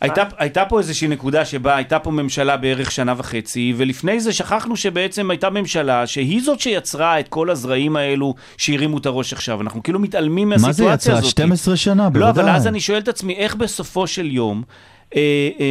[0.00, 4.76] הייתה, הייתה פה איזושהי נקודה שבה הייתה פה ממשלה בערך שנה וחצי, ולפני זה שכחנו
[4.76, 9.60] שבעצם הייתה ממשלה שהיא זאת שיצרה את כל הזרעים האלו שהרימו את הראש עכשיו.
[9.60, 11.18] אנחנו כאילו מתעלמים מה זה מהסיטואציה יצא?
[11.18, 11.30] הזאת.
[11.30, 12.44] 12 שנה, לא, בוודאי.
[12.44, 14.97] אבל אז אני שואל את עצמי, איך בסופו של יום אה, אה,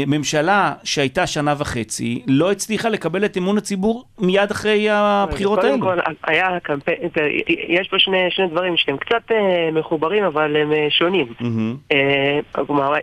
[0.08, 5.86] ממשלה שהייתה שנה וחצי לא הצליחה לקבל את אמון הציבור מיד אחרי הבחירות קודם האלו?
[5.86, 6.98] כל, היה קמפיין,
[7.68, 11.34] יש פה שני, שני דברים שהם קצת אה, מחוברים, אבל הם אה, שונים.
[11.92, 12.94] אה, כלומר,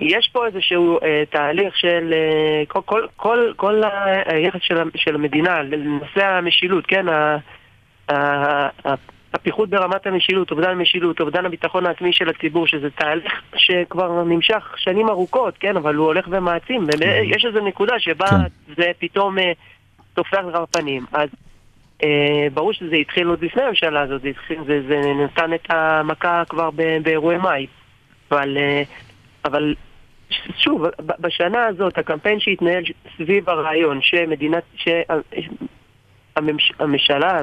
[0.00, 3.82] יש פה איזשהו אה, תהליך של אה, כל, כל, כל, כל
[4.26, 7.06] היחס של, של המדינה לנושא המשילות, כן?
[9.34, 15.08] הפיחות ברמת המשילות, אובדן המשילות, אובדן הביטחון העצמי של הציבור, שזה תהליך שכבר נמשך שנים
[15.08, 15.76] ארוכות, כן?
[15.76, 18.74] אבל הוא הולך ומעצים, ויש איזו נקודה שבה כן.
[18.76, 19.52] זה פתאום אה,
[20.14, 21.04] תופח לך בפנים.
[21.12, 21.28] אז
[22.04, 26.42] אה, ברור שזה התחיל עוד לפני הממשלה הזאת, זה, התחיל, זה, זה נתן את המכה
[26.48, 27.66] כבר ב- באירועי מאי.
[28.30, 28.82] אבל, אה,
[29.44, 29.74] אבל
[30.30, 30.84] ש- שוב,
[31.20, 32.82] בשנה הזאת, הקמפיין שהתנהל
[33.16, 34.62] סביב הרעיון שמדינת,
[36.58, 37.40] שהממשלה,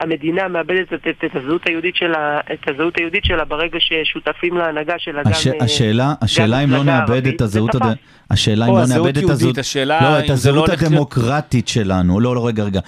[0.00, 4.94] המדינה מאבדת את, את, את הזהות היהודית שלה, את הזהות היהודית שלה ברגע ששותפים להנהגה
[4.98, 5.46] שלה הש...
[5.46, 5.54] גם...
[5.54, 7.96] אה, השאלה, השאלה אם לא נאבד את הזהות, זה הד...
[8.30, 10.60] השאלה אם לא הזהות נאבד את יהודית, הזהות, השאלה לא, אם את זה הזהות לא
[10.60, 12.80] הולך להיות- הדמוקרטית שלנו, לא, לא, רגע, רגע.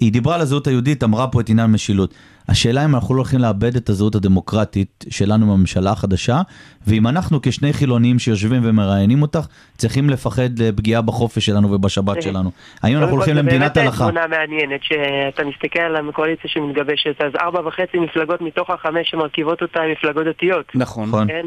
[0.00, 2.14] היא דיברה על הזהות היהודית, אמרה פה את עניין המשילות.
[2.48, 6.40] השאלה אם אנחנו לא הולכים לאבד את הזהות הדמוקרטית שלנו בממשלה החדשה,
[6.86, 12.50] ואם אנחנו כשני חילונים שיושבים ומראיינים אותך, צריכים לפחד לפגיעה בחופש שלנו ובשבת שלנו.
[12.82, 14.04] האם אנחנו הולכים למדינת זה הלכה?
[14.04, 19.62] באמת תמונה מעניינת, שאתה מסתכל על הקואליציה שמתגבשת, אז ארבע וחצי מפלגות מתוך החמש שמרכיבות
[19.62, 20.72] אותה הן מפלגות דתיות.
[20.74, 21.08] נכון.
[21.08, 21.28] נכון.
[21.28, 21.46] כן?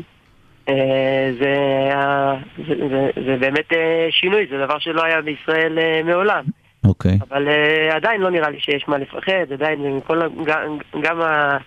[0.70, 1.56] אה, זה,
[1.92, 2.36] אה,
[2.68, 6.44] זה, זה, זה באמת אה, שינוי, זה דבר שלא היה בישראל מעולם.
[6.84, 7.18] אוקיי.
[7.32, 11.58] אבל uh, עדיין לא נראה לי שיש מה לפחד, עדיין מכל, ה- גם, גם ה,
[11.58, 11.60] uh,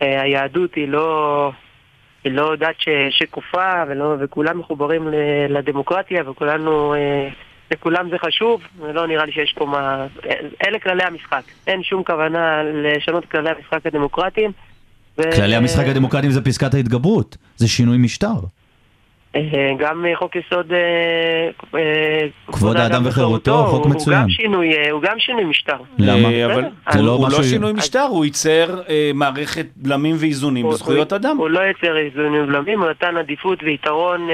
[0.00, 1.50] היהדות היא לא,
[2.24, 5.14] היא לא דת ש, שקופה ולא, וכולם מחוברים ל,
[5.48, 7.34] לדמוקרטיה וכולנו, uh,
[7.70, 10.06] לכולם זה חשוב ולא נראה לי שיש פה מה...
[10.66, 14.52] אלה כללי המשחק, אין שום כוונה לשנות את כללי המשחק הדמוקרטיים.
[15.18, 18.34] ו- כללי המשחק הדמוקרטיים זה פסקת ההתגברות, זה שינוי משטר.
[19.54, 21.78] אה, גם אה, חוק יסוד אה,
[22.52, 24.20] כבוד האדם וחירותו, חוק מצוין.
[24.90, 25.76] הוא גם שינוי, משטר.
[25.98, 26.28] למה?
[26.48, 26.62] אבל
[26.98, 28.80] הוא, לא הוא לא שינוי משטר, הוא ייצר
[29.14, 31.36] מערכת בלמים ואיזונים בזכויות אדם.
[31.36, 34.28] הוא לא יצר איזונים ובלמים, הוא נתן עדיפות ויתרון.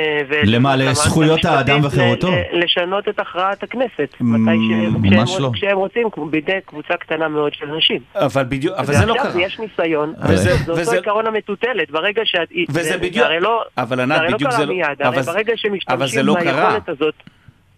[0.45, 2.29] למה, לזכויות האדם וחירותו?
[2.53, 4.15] לשנות את הכרעת הכנסת.
[4.21, 5.51] ממש לא.
[5.55, 7.99] כשהם רוצים, בידי קבוצה קטנה מאוד של אנשים.
[8.15, 9.43] אבל בדיוק, אבל זה לא ועכשיו קרה.
[9.43, 12.49] יש ניסיון, וזה- זה וזה- אותו עיקרון המטוטלת, ברגע שאת...
[12.69, 13.63] וזה זה- בדיוק- לא...
[13.79, 14.73] אבל ענת, לא בדיוק קרה זה לא...
[15.01, 15.53] אבל הרי ברגע
[15.89, 16.65] אבל זה שמשתמשים לא קרה.
[16.65, 17.15] ביכולת הזאת...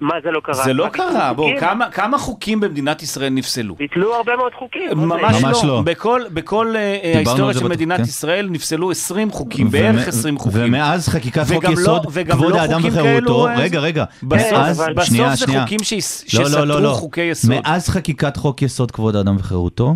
[0.01, 0.55] מה זה לא קרה?
[0.55, 1.61] זה לא קרה, בוא, חוקים?
[1.61, 3.75] כמה- כמה חוקים במדינת ישראל נפסלו?
[3.75, 4.83] ביטלו הרבה מאוד חוקים.
[4.95, 5.23] מה זה?
[5.23, 5.69] ממש ממש לא.
[5.69, 5.83] לא.
[5.83, 8.03] בכל, בכל אה, ההיסטוריה של מדינת כן.
[8.03, 10.61] ישראל נפסלו 20 חוקים, בערך ומ- 20 חוקים.
[10.65, 14.93] ומאז חקיקת חוק לא- יסוד, כבוד לא האדם וחירותו, אה, רגע, רגע, בסוף, מאז, אבל-
[14.95, 15.63] בסוף שנייה, זה שנייה.
[15.63, 15.81] חוקים
[16.35, 16.93] לא, לא, לא, שסתרו לא.
[16.95, 17.51] חוקי יסוד.
[17.51, 19.95] מאז חקיקת חוק יסוד כבוד האדם וחירותו,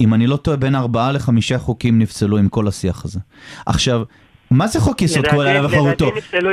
[0.00, 3.18] אם אני לא טועה, בין ארבעה לחמישה חוקים נפסלו עם כל השיח הזה.
[3.66, 4.02] עכשיו,
[4.50, 6.10] מה זה חוק יסוד כבוד האדם וחירותו?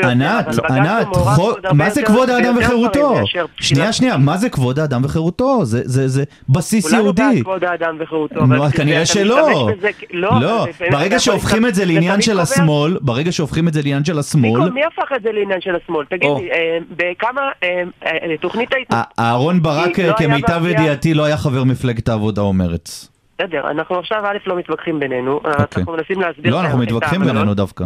[0.09, 3.15] ענת, אבל בג"ץ ענת, הרבה מה זה כבוד האדם וחירותו?
[3.59, 5.65] שנייה, שנייה, מה זה כבוד האדם וחירותו?
[5.65, 7.41] זה- זה זה בסיס כולנו בעד יהודי.
[7.41, 8.39] כבוד האדם וחירותו.
[8.43, 9.69] אבל כנראה שלא.
[10.13, 14.19] לא, לא, ברגע שהופכים את זה לעניין של השמאל, ברגע שהופכים את זה לעניין של
[14.19, 16.05] השמאל, מי הפך את זה לעניין של השמאל?
[16.11, 16.17] או.
[16.17, 17.41] תגידי, אה, בכמה...
[17.63, 19.05] אה, אה, תוכנית ההתנגדות...
[19.19, 23.14] אהרון ברק, לא כמיטב ידיעתי, לא היה חבר מפלגת העבודה או מרץ.
[23.39, 27.21] בסדר, אנחנו עכשיו א' לא מתווכחים בינינו, אנחנו מנסים להסביר לא, אנחנו מתווכחים.
[27.21, 27.86] בינינו דווקא.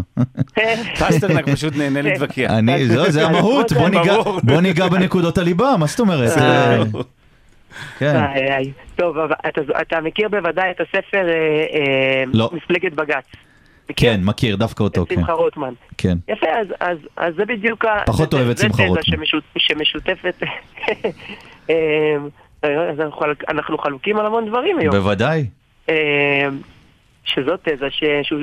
[1.00, 2.50] פסטרנק פשוט נהנה להתווכח.
[2.50, 3.72] אני, זה המהות,
[4.44, 6.38] בוא ניגע- בנקודות הליבה, מה זאת אומרת?
[6.38, 6.84] אה,
[8.00, 8.16] כן.
[8.16, 8.72] איי, איי.
[8.96, 11.34] טוב, אתה, אתה מכיר בוודאי את הספר אה,
[11.74, 12.50] אה, לא.
[12.54, 13.26] מפלגת בג"ץ.
[13.98, 15.16] כן, מכיר, דווקא אותו, את כן.
[15.16, 15.74] שמחה רוטמן.
[15.98, 16.18] כן.
[16.28, 17.86] יפה, אז, אז, אז זה בדיוק.
[18.06, 19.04] פחות אוהב את שמחה רוטמן.
[19.04, 20.44] שמשות, שמשותפת...
[22.64, 22.92] אה,
[23.50, 24.96] אנחנו, חלוקים על המון דברים היום.
[24.96, 25.46] בוודאי.
[25.90, 26.48] אה,
[27.24, 27.88] שזאת תזה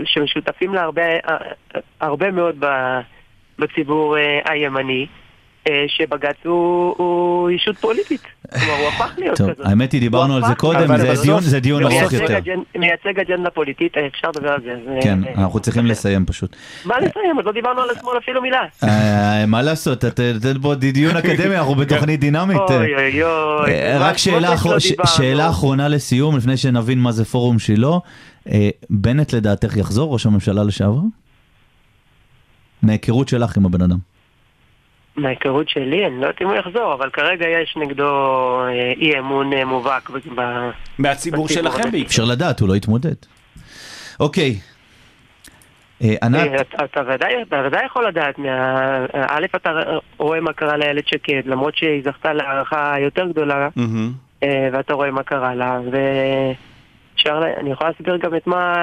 [0.05, 1.37] שמשותפים לה הרבה, אה,
[2.01, 2.65] הרבה מאוד
[3.59, 5.26] בציבור אה, הימני, אה,
[5.89, 6.95] שבג"ץ הוא,
[7.49, 8.21] אישות פוליטית.
[8.51, 9.67] כלומר, הוא הפך להיות טוב, כזאת.
[9.67, 10.97] האמת היא, דיברנו על זה קודם,
[11.41, 11.61] זה.
[11.61, 12.39] דיון- ארוך יותר.
[12.79, 14.75] מייצג אג'נדה פוליטית, אה, אפשר לדבר על זה.
[15.03, 16.57] כן, אה, אנחנו צריכים לסיים פשוט.
[16.85, 17.37] מה לסיים?
[17.37, 18.61] עוד לא דיברנו על השמאל אפילו מילה.
[18.85, 22.57] אה, מה לעשות, אתה נותן פה דיון אקדמי, אנחנו בתוכנית דינמית.
[22.71, 22.77] אה.
[22.77, 23.71] אוי אוי אוי.
[23.73, 24.79] אה, רק שאלה לא.
[25.07, 27.99] שאלה אחרונה לסיום, לפני שנבין מה זה פורום שילה.
[28.49, 31.01] אה, בנט לדעתך יחזור, ראש הממשלה לשעבר?
[32.83, 33.99] מההיכרות שלך עם הבן אדם.
[35.17, 38.05] מההיכרות שלי, אני לא יודעת אם הוא יחזור, אבל כרגע יש נגדו
[38.65, 40.11] אה, אי אמון אה, מובהק.
[40.35, 41.91] ב- מהציבור שלכם.
[41.91, 42.07] בעיקר.
[42.09, 43.15] אפשר לדעת, הוא לא יתמודד.
[44.21, 44.57] אוקיי.
[46.03, 46.51] אה, ענת,
[46.85, 47.01] אתה-
[47.67, 48.35] ודאי יכול לדעת,
[49.29, 49.71] א', אתה
[50.19, 53.69] רואה מה קרה לאיילת שקד, למרות שהיא זכתה להערכה יותר גדולה,
[54.73, 55.79] ואתה רואה מה קרה לה,
[57.17, 58.75] ואפשר, ל- אני יכול להסביר גם את מה,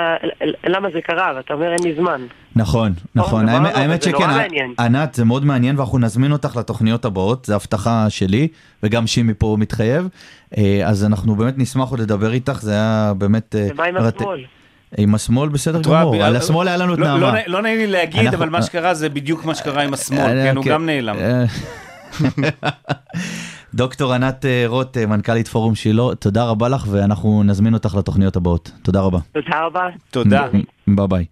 [0.68, 2.22] למה זה קרה, ואתה אומר אין לי זמן.
[2.56, 4.70] נכון, נכון, האמת- נורא שכן.
[4.80, 8.48] ענת, זה מאוד מעניין ואנחנו נזמין אותך לתוכניות הבאות, זו הבטחה שלי,
[8.84, 10.08] וגם שימי פה מתחייב,
[10.58, 13.56] אה, אז אנחנו באמת נשמח עוד לדבר איתך, זה היה באמת...
[13.56, 13.98] אה, ומה עם.
[13.98, 14.44] השמאל?
[14.98, 17.20] עם השמאל בסדר גמור, על השמאל היה לנו את לא- נעמה.
[17.20, 19.94] לא נע- לא נעים לי להגיד, אנחנו- אבל מה שקרה זה בדיוק מה שקרה עם
[19.94, 20.72] השמאל, אה, כן, הוא כן.
[20.72, 21.16] גם נעלם.
[23.76, 28.36] דוקטור ענת אה, רוט, אה, מנכ"לית פורום שילה, תודה רבה לך ואנחנו נזמין אותך לתוכניות
[28.36, 28.72] הבאות.
[28.82, 29.20] תודה רבה.
[29.32, 29.88] תודה רבה.
[30.12, 30.48] תודה.
[30.88, 31.26] ביי ביי.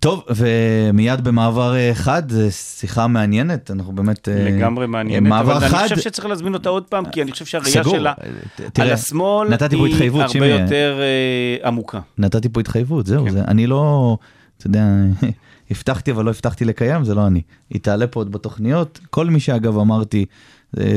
[0.00, 4.28] טוב, ומיד במעבר אה, חד, שיחה מעניינת, אנחנו באמת...
[4.32, 7.44] לגמרי מעניינת, מעבר אבל אני חד, חושב שצריך להזמין אותה עוד פעם, כי אני חושב
[7.44, 7.96] שהראייה סגור.
[7.96, 8.12] שלה
[8.56, 10.46] ת- על תראה, השמאל היא התחייבות, הרבה שימי.
[10.46, 12.00] יותר אה, עמוקה.
[12.18, 13.30] נתתי פה התחייבות, זהו, כן.
[13.30, 14.16] זה, אני לא,
[14.58, 14.84] אתה יודע,
[15.70, 17.42] הבטחתי אבל לא הבטחתי לקיים, זה לא אני.
[17.70, 20.24] היא תעלה פה עוד בתוכניות, כל מי שאגב אמרתי,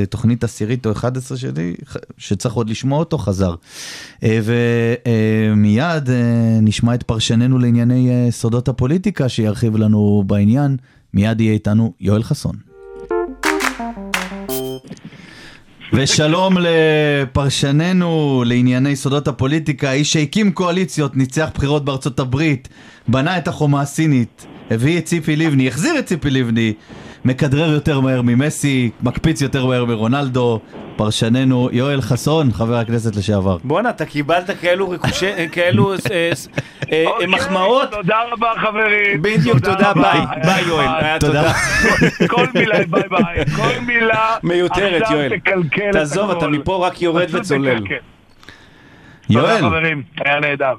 [0.10, 1.74] תוכנית עשירית או 11 שלי,
[2.18, 3.56] שצריך עוד לשמוע אותו, חזר.
[4.24, 6.10] אה, ומיד
[6.62, 10.78] נשמע את פרשננו לענייני אה, סודות הפוליטיקה, שירחיב לנו בעניין,
[11.14, 12.56] מיד יהיה איתנו יואל חסון.
[15.94, 22.70] ושלום לפרשננו לענייני סודות הפוליטיקה, האיש שהקים קואליציות, ניצח בחירות בארצות הברית,
[23.08, 26.74] בנה את החומה הסינית, הביא את ציפי לבני, החזיר את ציפי לבני,
[27.26, 30.60] מכדרר יותר מהר ממסי, מקפיץ יותר מהר מרונלדו,
[30.96, 33.58] פרשננו יואל חסון, חבר הכנסת לשעבר.
[33.64, 36.32] בואנה, אתה קיבלת כאלו ריקושי, כאלו אה, אה,
[36.92, 37.92] אה, אוקיי, מחמאות.
[37.92, 39.22] תודה רבה חברים.
[39.22, 39.94] בדיוק, תודה.
[39.94, 41.44] ביי, ביי יואל, תודה.
[41.44, 41.54] תודה.
[42.28, 43.46] כל מילה, ביי ביי.
[43.46, 45.32] כל מילה מיותרת, יואל.
[45.92, 46.48] תעזוב, אתה.
[46.48, 47.78] מפה רק יורד וצולל.
[47.80, 47.96] תקלקל.
[49.28, 50.74] תודה יואל, חברים, היה נהדר.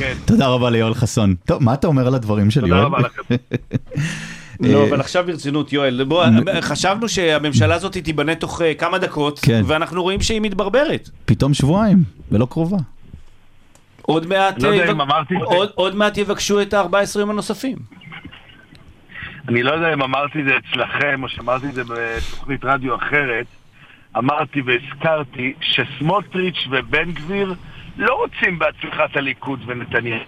[0.00, 0.14] כן.
[0.24, 1.34] תודה רבה ליואל חסון.
[1.44, 2.84] טוב, מה אתה אומר על הדברים של תודה יואל?
[2.84, 3.34] רבה לכם.
[4.60, 6.24] לא, אה, אבל עכשיו ברצינות, יואל, בוא,
[6.60, 9.62] חשבנו שהממשלה הזאת תיבנה תוך אה, כמה דקות, כן.
[9.66, 11.10] ואנחנו רואים שהיא מתברברת.
[11.24, 11.98] פתאום שבועיים,
[12.32, 12.76] ולא קרובה.
[14.02, 15.44] עוד מעט, לא יודע אה.
[15.44, 17.76] עוד- עוד מעט יבקשו את ה-14 יום הנוספים.
[19.48, 23.46] אני לא יודע אם אמרתי את זה אצלכם או שאמרתי את זה בתוכנית רדיו אחרת.
[24.18, 27.54] אמרתי והזכרתי שסמוטריץ' ובן גביר
[27.96, 30.18] לא רוצים בהצלחת הליכוד ונתניהו.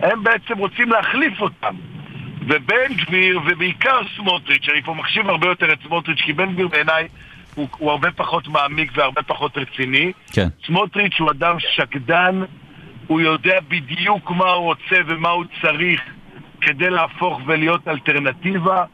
[0.00, 1.74] הם בעצם רוצים להחליף אותם.
[2.40, 7.08] ובן גביר, ובעיקר סמוטריץ', אני פה מחשיב הרבה יותר את סמוטריץ', כי בן גביר בעיניי
[7.54, 10.12] הוא, הוא הרבה פחות מעמיק והרבה פחות רציני.
[10.32, 10.48] כן.
[10.66, 12.42] סמוטריץ' הוא אדם שקדן,
[13.06, 16.02] הוא יודע בדיוק מה הוא רוצה ומה הוא צריך
[16.60, 18.84] כדי להפוך ולהיות אלטרנטיבה,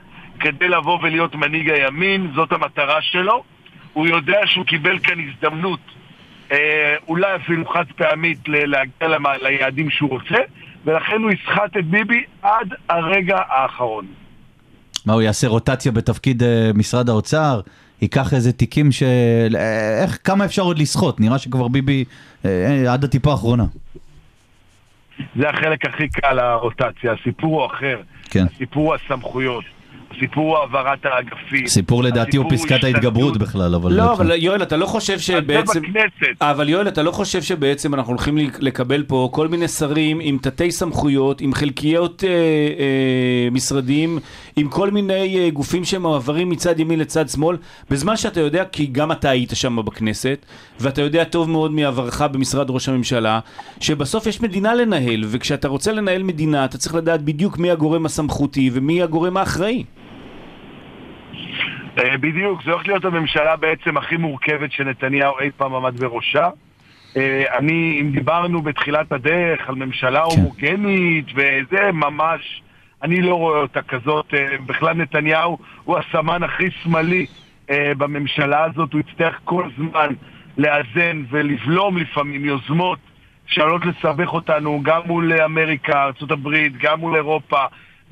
[0.41, 3.45] כדי לבוא ולהיות מנהיג הימין, זאת המטרה שלו.
[3.93, 5.81] הוא יודע שהוא קיבל כאן הזדמנות,
[6.53, 9.09] אה, אולי אפילו חד פעמית, להגיע
[9.43, 10.39] ליעדים שהוא רוצה,
[10.87, 14.07] ולכן הוא יסחט את ביבי עד הרגע האחרון.
[15.07, 17.61] מה, הוא יעשה רוטציה בתפקיד אה, משרד האוצר?
[18.03, 19.57] ייקח איזה תיקים של...
[19.57, 21.21] אה, איך, כמה אפשר עוד לסחוט?
[21.21, 22.05] נראה שכבר ביבי
[22.45, 23.65] אה, אה, עד הטיפה האחרונה.
[25.37, 28.01] זה החלק הכי קל הרוטציה, הסיפור הוא אחר.
[28.31, 28.45] כן.
[28.55, 29.65] הסיפור הוא הסמכויות.
[30.11, 31.67] הסיפור הוא העברת האגפים.
[31.67, 32.85] סיפור לדעתי הוא פסקת.
[32.85, 33.93] ההתגברות בכלל, אבל...
[33.93, 35.81] לא, אבל יואל, אתה לא חושב שבעצם...
[35.83, 36.27] בכנסת.
[36.41, 40.71] אבל יואל, אתה לא חושב שבעצם אנחנו הולכים לקבל פה כל מיני שרים עם תתי
[40.71, 44.19] סמכויות, עם חלקיות אה, אה, משרדיים,
[44.57, 47.57] עם כל מיני אה, גופים שמועברים מצד ימין לצד שמאל,
[47.91, 50.47] בזמן שאתה יודע, כי גם אתה היית שם בכנסת,
[50.81, 53.41] ואתה יודע טוב מאוד מעברך במשרד ראש הממשלה,
[53.81, 58.71] שבסוף יש מדינה לנהל, וכשאתה רוצה לנהל מדינה, אתה צריך לדעת בדיוק מי הגורם הסמכותי
[58.73, 59.85] ומי הגורם האחראי.
[61.99, 66.49] אה, בדיוק, זו הולכת להיות הממשלה בעצם הכי מורכבת שנתניהו אי פעם עמד בראשה.
[67.17, 70.37] אה, אני, אם דיברנו בתחילת הדרך על ממשלה כן.
[70.37, 72.63] הומוגנית וזה, ממש,
[73.03, 74.35] אני לא רואה אותה כזאת.
[74.35, 77.27] אה, בכלל נתניהו הוא הסמן הכי שמאלי
[77.71, 80.15] בממשלה הזאת, הוא יצטרך כל זמן
[80.59, 82.99] לאזן ולבלום לפעמים יוזמות
[83.47, 87.65] שעלולות לסבך אותנו גם מול אמריקה, ארה"ב, גם מול אירופה.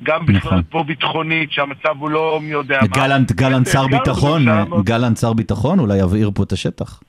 [0.03, 0.63] גם בכלל נכון.
[0.69, 2.87] פה ביטחונית, שהמצב הוא לא מי יודע מה.
[2.87, 4.45] גלנט, גלנט שר גם ביטחון,
[4.83, 6.99] גלנט שר ביטחון, אולי יבעיר פה את השטח.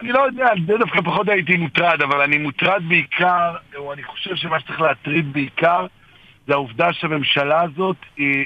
[0.00, 4.36] אני לא יודע, זה דווקא פחות הייתי מוטרד, אבל אני מוטרד בעיקר, או אני חושב
[4.36, 5.86] שמה שצריך להטריד בעיקר,
[6.46, 8.44] זה העובדה שהממשלה הזאת היא...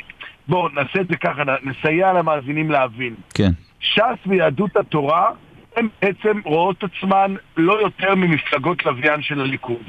[0.48, 3.14] בואו, נעשה את זה ככה, נסייע למאזינים להבין.
[3.34, 3.50] כן.
[3.80, 5.30] ש"ס ויהדות התורה,
[5.76, 9.82] הן בעצם רואות עצמן לא יותר ממפלגות לוויין של הליכוד.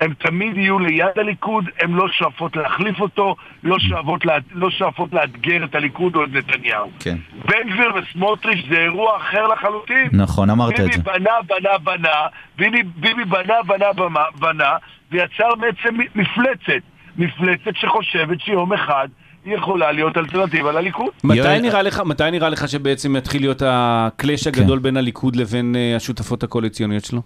[0.00, 5.12] הן תמיד יהיו ליד הליכוד, הן לא שואפות להחליף אותו, לא שואפות, לה, לא שואפות
[5.12, 6.90] לאתגר את הליכוד או את נתניהו.
[7.00, 7.16] כן.
[7.32, 10.08] בן גביר וסמוטריץ' זה אירוע אחר לחלוטין.
[10.12, 11.02] נכון, אמרת את ביבי זה.
[11.02, 12.14] בנה, בנה, בנה,
[12.56, 14.76] ביבי, ביבי בנה, בנה, בנה, בנה,
[15.10, 16.82] ויצר בעצם מפלצת.
[17.16, 19.08] מפלצת שחושבת שיום אחד
[19.44, 21.08] היא יכולה להיות אלטרנטיבה לליכוד.
[21.24, 25.96] מתי נראה לך, מתי נראה לך שבעצם יתחיל להיות הקלאש הגדול בין הליכוד לבין אה,
[25.96, 27.22] השותפות הקואליציוניות שלו?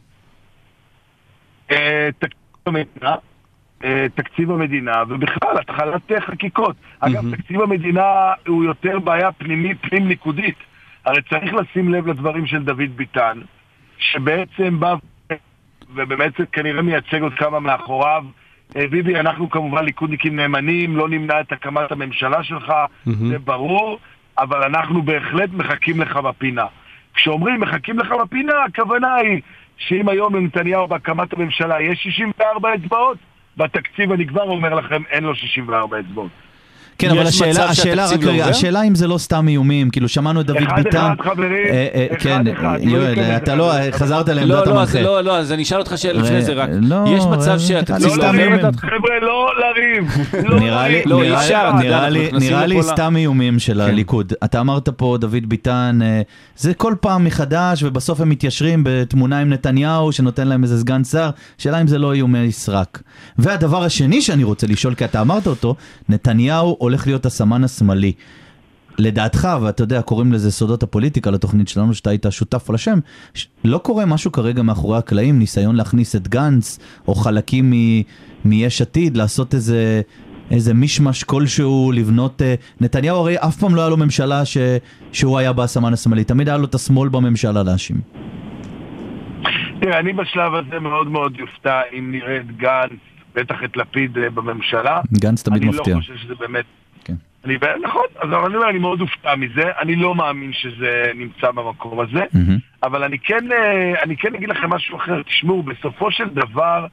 [2.70, 3.14] המדינה,
[3.84, 6.76] אה, תקציב המדינה, ובכלל, התחלת אה, חקיקות.
[7.00, 10.56] אגב, תקציב המדינה הוא יותר בעיה פנימית, פנים-ליכודית.
[11.04, 13.40] הרי צריך לשים לב לדברים של דוד ביטן,
[13.98, 14.94] שבעצם בא
[15.94, 18.24] ובאמת כנראה מייצג עוד כמה מאחוריו.
[18.76, 22.72] אה, ביבי, אנחנו כמובן ליכודניקים נאמנים, לא נמנע את הקמת הממשלה שלך,
[23.04, 23.98] זה ברור,
[24.38, 26.66] אבל אנחנו בהחלט מחכים לך בפינה.
[27.14, 29.40] כשאומרים מחכים לך בפינה, הכוונה היא
[29.80, 33.18] שאם היום לנתניהו בהקמת הממשלה יש 64 אצבעות,
[33.56, 36.30] בתקציב אני כבר אומר לכם, אין לו 64 אצבעות.
[37.00, 38.46] כן, אבל השאלה, השאלה, רק לא רגע?
[38.46, 40.98] השאלה אם זה לא סתם איומים, כאילו שמענו את דוד ביטן.
[40.98, 43.72] אחד, חברים, אה, אה, אחד כן, אחד, לא יואל, ניכנס אתה לא.
[43.92, 45.00] חזרת לעמדת לא, המנחה.
[45.00, 46.68] לא, לא, אז אני אשאל אותך שאלה לפני זה רק.
[46.82, 48.72] לא, יש מצב אה, שהתקציב לא סתם לא איומים.
[48.76, 50.16] חבר'ה, לא לריב.
[50.48, 51.70] לא נראה לי, אי אפשר,
[52.32, 54.32] נראה סתם איומים של הליכוד.
[54.44, 56.22] אתה אמרת פה, דוד ביטן, אה,
[56.56, 61.30] זה כל פעם מחדש, ובסוף הם מתיישרים בתמונה עם נתניהו, שנותן להם איזה סגן שר.
[61.58, 63.02] שאלה אם זה לא איומי סרק.
[63.38, 65.74] והדבר השני שאני רוצה לשאול, כי אתה אמרת אותו,
[66.08, 68.12] נתניהו הולך להיות הסמן השמאלי.
[68.98, 72.98] לדעתך, ואתה יודע, קוראים לזה סודות הפוליטיקה לתוכנית שלנו, שאתה היית שותף לשם,
[73.34, 76.78] ש- לא קורה משהו כרגע מאחורי הקלעים, ניסיון להכניס את גנץ,
[77.08, 78.02] או חלקים מ-
[78.44, 80.00] מיש עתיד, לעשות איזה,
[80.50, 82.42] איזה מישמש כלשהו, לבנות...
[82.42, 84.56] אה, נתניהו הרי אף פעם לא היה לו ממשלה ש,
[85.12, 87.96] שהוא היה בה הסמן השמאלי, תמיד היה לו את השמאל בממשלה להאשים.
[89.80, 93.00] תראה, אני בשלב הזה מאוד מאוד יופתע אם נראה את גנץ,
[93.34, 95.00] בטח את לפיד אה, בממשלה.
[95.20, 95.94] גנץ תמיד מפתיע.
[95.94, 96.64] אני לא חושב שזה באמת...
[97.04, 97.14] כן.
[97.44, 102.00] אני, נכון, אז אני אומר, אני מאוד אופתע מזה, אני לא מאמין שזה נמצא במקום
[102.00, 102.58] הזה, מהמם.
[102.82, 106.86] אבל אני כן, אה, אני כן אגיד לכם משהו אחר, תשמעו, בסופו של דבר,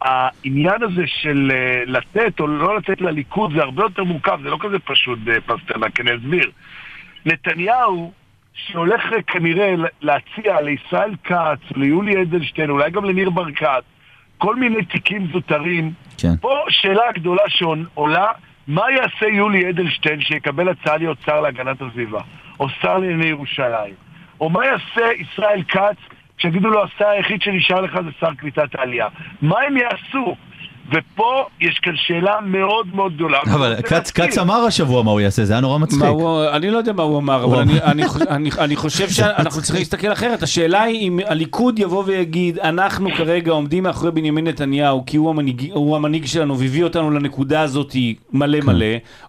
[0.00, 4.58] העניין הזה של אה, לתת או לא לתת לליכוד זה הרבה יותר מורכב, זה לא
[4.60, 6.50] כזה פשוט, פסטרנק, אני אסביר.
[7.26, 8.12] נתניהו,
[8.54, 13.82] שהולך אה, כנראה להציע לישראל כץ, ליולי אדלשטיין, אולי גם לניר ברקת,
[14.44, 16.36] כל מיני תיקים זוטרים, כן.
[16.40, 18.26] פה שאלה גדולה שעולה,
[18.66, 22.20] מה יעשה יולי אדלשטיין שיקבל הצעה להיות שר להגנת הסביבה,
[22.60, 23.94] או שר לענייני ירושלים?
[24.40, 25.96] או מה יעשה ישראל כץ
[26.38, 29.08] כשיגידו לו השר היחיד שנשאר לך זה שר קליטת העלייה?
[29.42, 30.36] מה הם יעשו?
[30.88, 33.38] ופה יש כאן שאלה מאוד מאוד גדולה.
[33.44, 33.74] אבל
[34.14, 36.00] כץ, אמר השבוע מה הוא יעשה, זה היה נורא מצחיק.
[36.00, 39.62] מה הוא, אני לא יודע מה הוא אמר, אבל אני, אני, אני, אני חושב שאנחנו
[39.62, 40.42] צריכים להסתכל אחרת.
[40.42, 45.70] השאלה היא אם הליכוד יבוא ויגיד, אנחנו כרגע עומדים מאחורי בנימין נתניהו, כי הוא המנהיג,
[45.72, 47.96] הוא המנהיג שלנו והביא אותנו לנקודה הזאת
[48.32, 48.86] מלא מלא,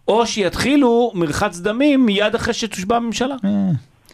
[0.07, 3.35] או שיתחילו מרחץ דמים מיד אחרי שתושבע הממשלה.
[3.45, 3.49] אה.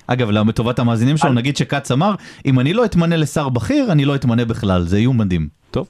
[0.08, 2.16] אגב, לטובת המאזינים שלנו, נגיד שכץ אמר,
[2.46, 5.48] אם אני לא אתמנה לשר בכיר, אני לא אתמנה בכלל, זה איום מדהים.
[5.72, 5.88] טוב.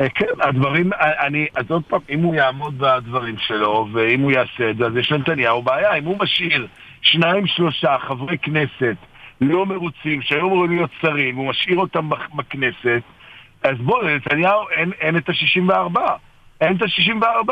[0.00, 4.32] אה, כן, הדברים, אה, אני, אז עוד פעם, אם הוא יעמוד בדברים שלו, ואם הוא
[4.32, 5.94] יעשה את זה, אז יש לנתניהו בעיה.
[5.94, 6.66] אם הוא משאיר
[7.02, 8.96] שניים, שלושה חברי כנסת
[9.40, 13.02] לא מרוצים, שהיו אמורים להיות שרים, הוא משאיר אותם בכנסת,
[13.62, 16.00] אז בוא, לנתניהו אין, אין את ה-64.
[16.60, 17.50] אין את ה-64.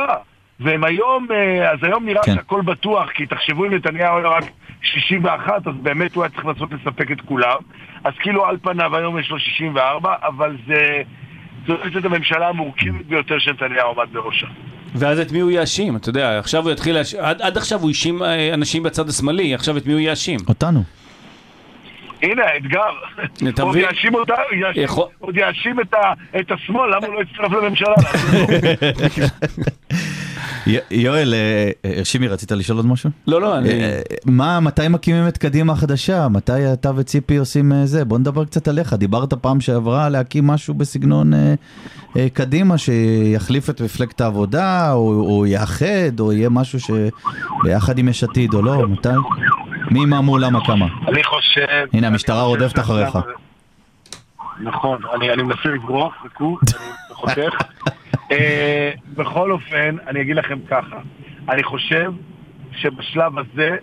[0.61, 2.34] והם היום, אה, אז היום נראה כן.
[2.34, 4.45] שהכל בטוח, כי תחשבו אם נתניהו היה רק
[4.82, 7.59] 61, אז באמת הוא היה צריך לנסות לספק את כולם.
[8.05, 11.03] אז כאילו על פניו היום יש לו 64, אבל זה...
[11.66, 14.46] זו זאת הממשלה המורכבת ביותר שנתניהו עמד בראשה.
[14.94, 15.96] ואז את מי הוא יאשים?
[15.96, 19.54] אתה יודע, עכשיו הוא יתחיל להאשים, עד, עד עכשיו הוא האשים אה, אנשים בצד השמאלי,
[19.54, 20.40] עכשיו את מי הוא יאשים?
[20.48, 20.82] אותנו.
[22.22, 22.80] הנה האתגר.
[23.60, 23.76] עוד?
[23.76, 24.34] יאשים אותה,
[25.18, 25.80] עוד יאשים
[26.40, 27.94] את השמאל, למה הוא לא הצטרף לממשלה?
[30.66, 33.10] י- יואל, אה, אה, שימי, רצית לשאול עוד משהו?
[33.26, 33.68] לא, לא, אני...
[33.70, 36.28] אה, מה, מתי מקימים את קדימה החדשה?
[36.28, 38.04] מתי אתה וציפי עושים זה?
[38.04, 38.92] בוא נדבר קצת עליך.
[38.92, 41.32] דיברת פעם שעברה להקים משהו בסגנון
[42.32, 48.62] קדימה שיחליף את מפלגת העבודה, או, יאחד, או יהיה משהו שביחד עם יש עתיד, או
[48.62, 48.88] לא?
[48.88, 49.08] מתי?
[49.90, 50.86] מי, מה, מו, למה, כמה?
[51.08, 51.66] אני חושב...
[51.92, 53.18] הנה, המשטרה רודפת אחריך.
[54.60, 57.38] נכון, אני אני מנסה לברוח, חכו, אני חותך.
[58.32, 60.96] אה, בכל אופן, אני אגיד לכם ככה,
[61.48, 62.12] אני חושב
[62.72, 63.76] שבשלב הזה,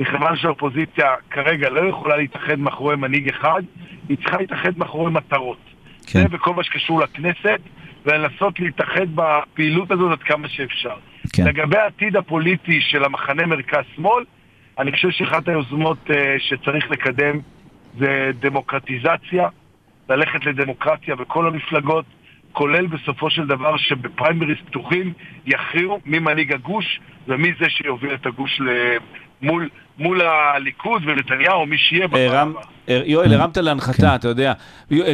[0.00, 3.62] מכיוון שהאופוזיציה כרגע לא יכולה להתאחד מאחורי מנהיג אחד,
[4.08, 5.58] היא צריכה להתאחד מאחורי מטרות.
[6.06, 6.22] כן.
[6.22, 7.60] זה בכל מה שקשור לכנסת,
[8.06, 10.96] ולנסות להתאחד בפעילות הזאת עד כמה שאפשר.
[11.32, 11.44] כן.
[11.44, 14.24] לגבי העתיד הפוליטי של המחנה מרכז-שמאל,
[14.78, 17.38] אני חושב שאחת היוזמות אה, שצריך לקדם
[17.98, 19.48] זה דמוקרטיזציה,
[20.08, 22.04] ללכת לדמוקרטיה בכל המפלגות,
[22.52, 25.12] כולל בסופו של דבר שבפריימריז פתוחים
[25.46, 28.96] יכריעו מי מנהיג הגוש ומי זה שיוביל את הגוש ל-
[29.42, 32.54] מול, מול הליכוד ונתניהו, מי שיהיה בפעם.
[32.88, 33.64] הר- יואל, הרמת כן.
[33.64, 34.52] להנחתה, אתה יודע,
[34.90, 35.12] יו- אה,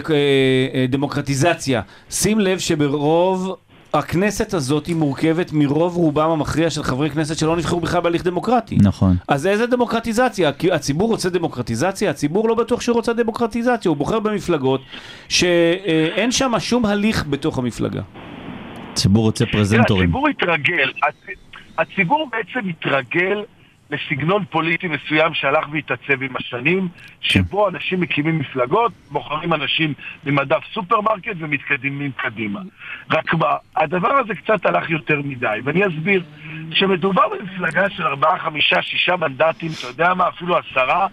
[0.75, 1.83] אה, דמוקרטיזציה.
[2.11, 3.57] שים לב שברוב...
[3.95, 8.79] הכנסת הזאת היא מורכבת מרוב רובם המכריע של חברי כנסת שלא נבחרו בכלל בהליך דמוקרטי.
[8.83, 9.17] נכון.
[9.29, 10.53] אז איזה דמוקרטיזציה?
[10.53, 12.11] כי הציבור רוצה דמוקרטיזציה?
[12.11, 14.81] הציבור לא בטוח שהוא רוצה דמוקרטיזציה, הוא בוחר במפלגות
[15.29, 18.01] שאין שם שום הליך בתוך המפלגה.
[18.93, 20.05] הציבור רוצה פרזנטורים.
[20.05, 21.39] הציבור התרגל, הצ-
[21.79, 23.43] הציבור בעצם התרגל
[23.91, 26.89] לסגנון פוליטי מסוים שהלך והתעצב עם השנים,
[27.21, 29.95] שבו אנשים מקימים מפלגות, בוחרים אנשים
[30.27, 32.61] ממדף סופרמרקט ומתקדמים קדימה.
[33.11, 36.23] רק מה, הדבר הזה קצת הלך יותר מדי, ואני אסביר.
[36.71, 41.07] כשמדובר במפלגה של ארבעה, חמישה, שישה מנדטים, אתה יודע מה, אפילו עשרה,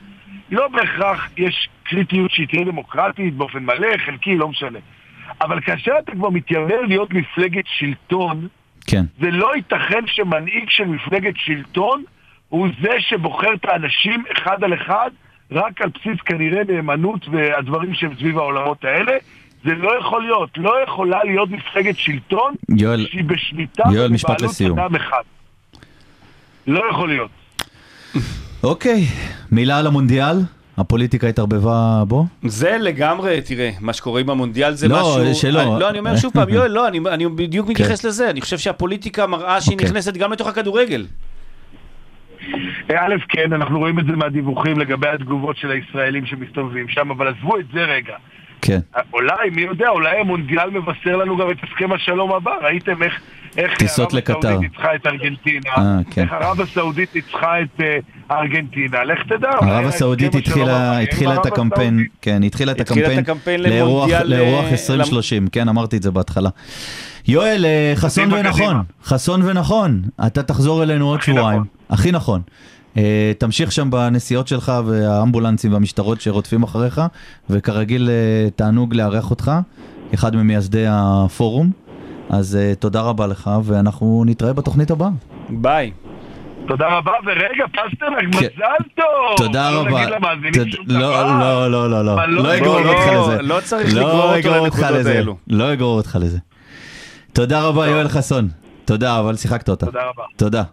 [0.52, 4.80] לא בהכרח יש קריטיות שהיא תהיה דמוקרטית באופן מלא, חלקי, לא משנה.
[5.42, 8.48] אבל כאשר אתה כבר מתיימר להיות מפלגת שלטון,
[8.88, 9.06] כן.
[9.20, 12.04] זה לא ייתכן שמנהיג של מפלגת שלטון
[12.56, 15.10] הוא זה שבוחר את האנשים אחד על אחד
[15.52, 19.12] רק על בסיס כנראה נאמנות והדברים שהם סביב העולמות האלה.
[19.66, 24.80] זה לא יכול להיות, לא יכולה להיות מפלגת שלטון יואל, שהיא בשליטה יואל, משפט לסיום.
[24.80, 25.22] אדם אחד.
[26.68, 27.32] לא יכול להיות.
[28.64, 29.06] אוקיי,
[29.52, 30.38] מילה על המונדיאל?
[30.78, 32.26] הפוליטיקה התערבבה בו?
[32.44, 35.36] זה לגמרי, תראה, מה שקורה עם המונדיאל זה לא, משהו...
[35.36, 35.62] שלא.
[35.62, 38.58] אני, לא, אני אומר שוב פעם, יואל, לא, אני, אני בדיוק מתייחס לזה, אני חושב
[38.58, 39.88] שהפוליטיקה מראה שהיא אוקיי.
[39.88, 41.06] נכנסת גם לתוך הכדורגל.
[42.90, 47.58] א', כן, אנחנו רואים את זה מהדיווחים לגבי התגובות של הישראלים שמסתובבים שם, אבל עזבו
[47.60, 48.16] את זה רגע.
[48.62, 48.80] כן.
[49.14, 52.52] אולי, מי יודע, אולי המונדיאל מבשר לנו גם את הסכם השלום הבא.
[52.62, 53.22] ראיתם איך,
[53.58, 54.38] איך טיסות ערב לקטר.
[54.38, 56.22] הסעודית ניצחה את ארגנטינה, אה, כן.
[56.24, 57.98] איך ערב הסעודית ניצחה את אה,
[58.38, 59.50] ארגנטינה, לך תדע.
[59.50, 62.12] ערב הסעודית התחילה, יהיה התחילה את ערב הקמפיין, הסעודית.
[62.22, 66.12] כן, התחילה את התחילה את הקמפיין לאירוח- למונדיאל, לאירוח אה, 2030, כן, אמרתי את זה
[66.12, 66.50] בהתחלה.
[67.28, 68.84] יואל, אה, חסון ונכון.
[69.04, 71.60] חסון ונכון, אתה תחזור אלינו עוד הכי שבועיים.
[71.62, 71.68] נכון.
[71.90, 72.42] הכי נכון.
[72.98, 77.02] אה, תמשיך שם בנסיעות שלך והאמבולנסים והמשטרות שרודפים אחריך,
[77.50, 79.52] וכרגיל אה, תענוג לארח אותך,
[80.14, 81.85] אחד ממייסדי הפורום.
[82.30, 85.10] אז אה, תודה רבה לך, ואנחנו נתראה בתוכנית הבאה.
[85.50, 85.92] ביי.
[86.68, 88.46] תודה רבה, ורגע, פסטרנק, כן.
[88.56, 89.38] מזל טוב!
[89.38, 90.06] תודה לא רבה.
[90.10, 90.18] לא.
[90.88, 92.16] לא, לא, לא, לא.
[92.28, 93.42] לא- לא אגרור לא, אותך לא, לזה.
[93.42, 95.18] לא צריך לגרור לא אותו לנקודות לזה.
[95.18, 95.38] האלו.
[95.48, 96.38] לא אגרור אותך לזה.
[97.34, 98.50] תודה רבה, יואל חסון.
[98.86, 99.86] תודה, אבל שיחקת אותה.
[99.86, 100.24] תודה רבה.
[100.38, 100.64] תודה.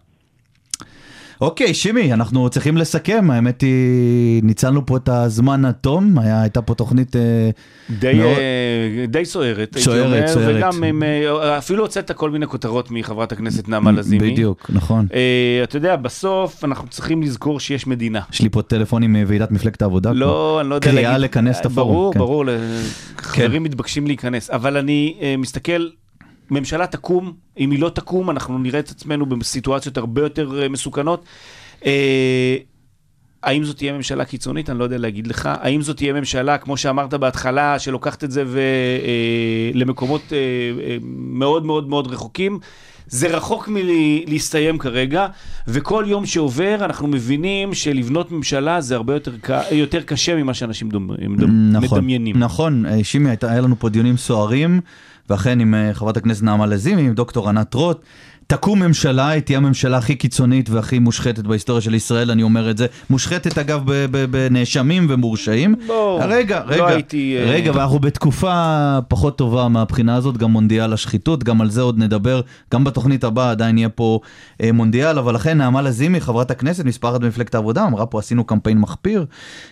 [1.42, 6.74] אוקיי, שימי, אנחנו צריכים לסכם, האמת היא, ניצלנו פה את הזמן התום, היה- הייתה פה
[6.74, 7.16] תוכנית...
[7.16, 7.50] אה,
[7.98, 10.56] די, מאוד- אה, די סוערת, סוערת, סוערת.
[10.56, 14.30] וגם עם, אה, אפילו הוצאת כל מיני כותרות מחברת הכנסת נעמה לזימי.
[14.30, 15.06] בדיוק, נכון.
[15.14, 15.20] אה,
[15.64, 18.20] אתה יודע, בסוף אנחנו צריכים לזכור שיש מדינה.
[18.32, 20.12] יש לי פה טלפונים מוועידת מפלגת העבודה.
[20.12, 22.18] לא, אני לא יודע קריאה לכנס את הפורום, ברור, כן.
[22.18, 22.44] ברור,
[23.18, 24.50] חברים מתבקשים להיכנס.
[24.50, 25.86] אבל אני אה, מסתכל,
[26.52, 31.24] ממשלה תקום, אם היא לא תקום, אנחנו נראה את עצמנו בסיטואציות הרבה יותר אה, מסוכנות.
[31.86, 32.56] אה,
[33.42, 34.70] האם זאת תהיה ממשלה קיצונית?
[34.70, 35.48] אני לא יודע להגיד לך.
[35.52, 40.32] האם זאת תהיה ממשלה, כמו שאמרת בהתחלה, שלוקחת את זה ו, אה, למקומות
[41.16, 42.58] מאוד מאוד מאוד רחוקים?
[43.06, 45.26] זה רחוק מלהסתיים כרגע,
[45.68, 50.88] וכל יום שעובר אנחנו מבינים שלבנות ממשלה זה הרבה יותר, ק- יותר קשה ממה שאנשים
[50.88, 51.10] דומ,
[51.72, 52.38] נכון, מדמיינים.
[52.38, 54.80] נכון, שימי, היה לנו פה דיונים סוערים,
[55.30, 58.00] ואכן עם אה, חברת הכנסת נעמה לזימי, עם דוקטור ענת רוט,
[58.46, 62.76] תקום ממשלה, היא תהיה הממשלה הכי קיצונית והכי מושחתת בהיסטוריה של ישראל, אני אומר את
[62.78, 62.86] זה.
[63.10, 63.82] מושחתת אגב
[64.30, 65.74] בנאשמים ומורשעים.
[65.86, 68.52] בוא, רגע, לא רגע, הייתי, אה, רגע, ואנחנו בתקופה
[69.08, 72.40] פחות טובה מהבחינה הזאת, גם מונדיאל השחיתות, גם על זה עוד נדבר,
[72.72, 74.20] גם בתוכנית הבאה עדיין יהיה פה
[74.62, 78.44] אה, מונדיאל, אבל לכן נעמה לזימי, חברת הכנסת, מספר אחת במפלגת העבודה, אמרה פה עשינו
[78.44, 79.26] קמפיין מחפיר,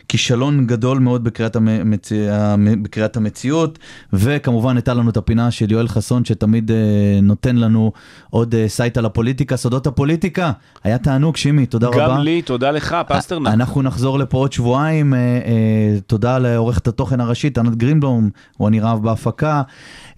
[0.09, 2.13] כישלון גדול מאוד בקריאת, המצ...
[2.31, 3.79] המ- בקריאת המציאות,
[4.13, 6.77] וכמובן הייתה לנו את הפינה של יואל חסון, שתמיד אה,
[7.23, 7.93] נותן לנו
[8.31, 10.53] עוד אה, insight על הפוליטיקה, סודות הפוליטיקה.
[10.85, 12.09] היה תענוג, שימי, תודה רבה.
[12.09, 13.53] גם לי, תודה לך, פסטרנק.
[13.53, 19.03] אנחנו נחזור לפה עוד שבועיים, אה, אה, תודה לעורכת התוכן הראשית, ענת גרינבלום, רוני רהב
[19.03, 19.63] בהפקה,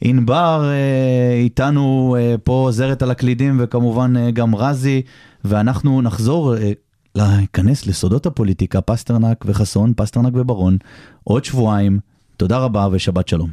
[0.00, 5.02] ענבר אה, איתנו אה, פה עוזרת על הקלידים, וכמובן אה, גם רזי,
[5.44, 6.72] ואנחנו נחזור אה,
[7.14, 10.78] להיכנס לסודות הפוליטיקה, פסטרנק וחסון, פסטרנק וברון,
[11.24, 11.98] עוד שבועיים,
[12.36, 13.50] תודה רבה ושבת שלום.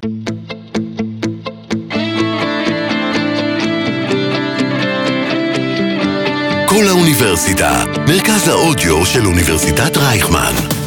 [6.70, 10.79] קול האוניברסיטה, מרכז האודיו של אוניברסיטת רייכמן.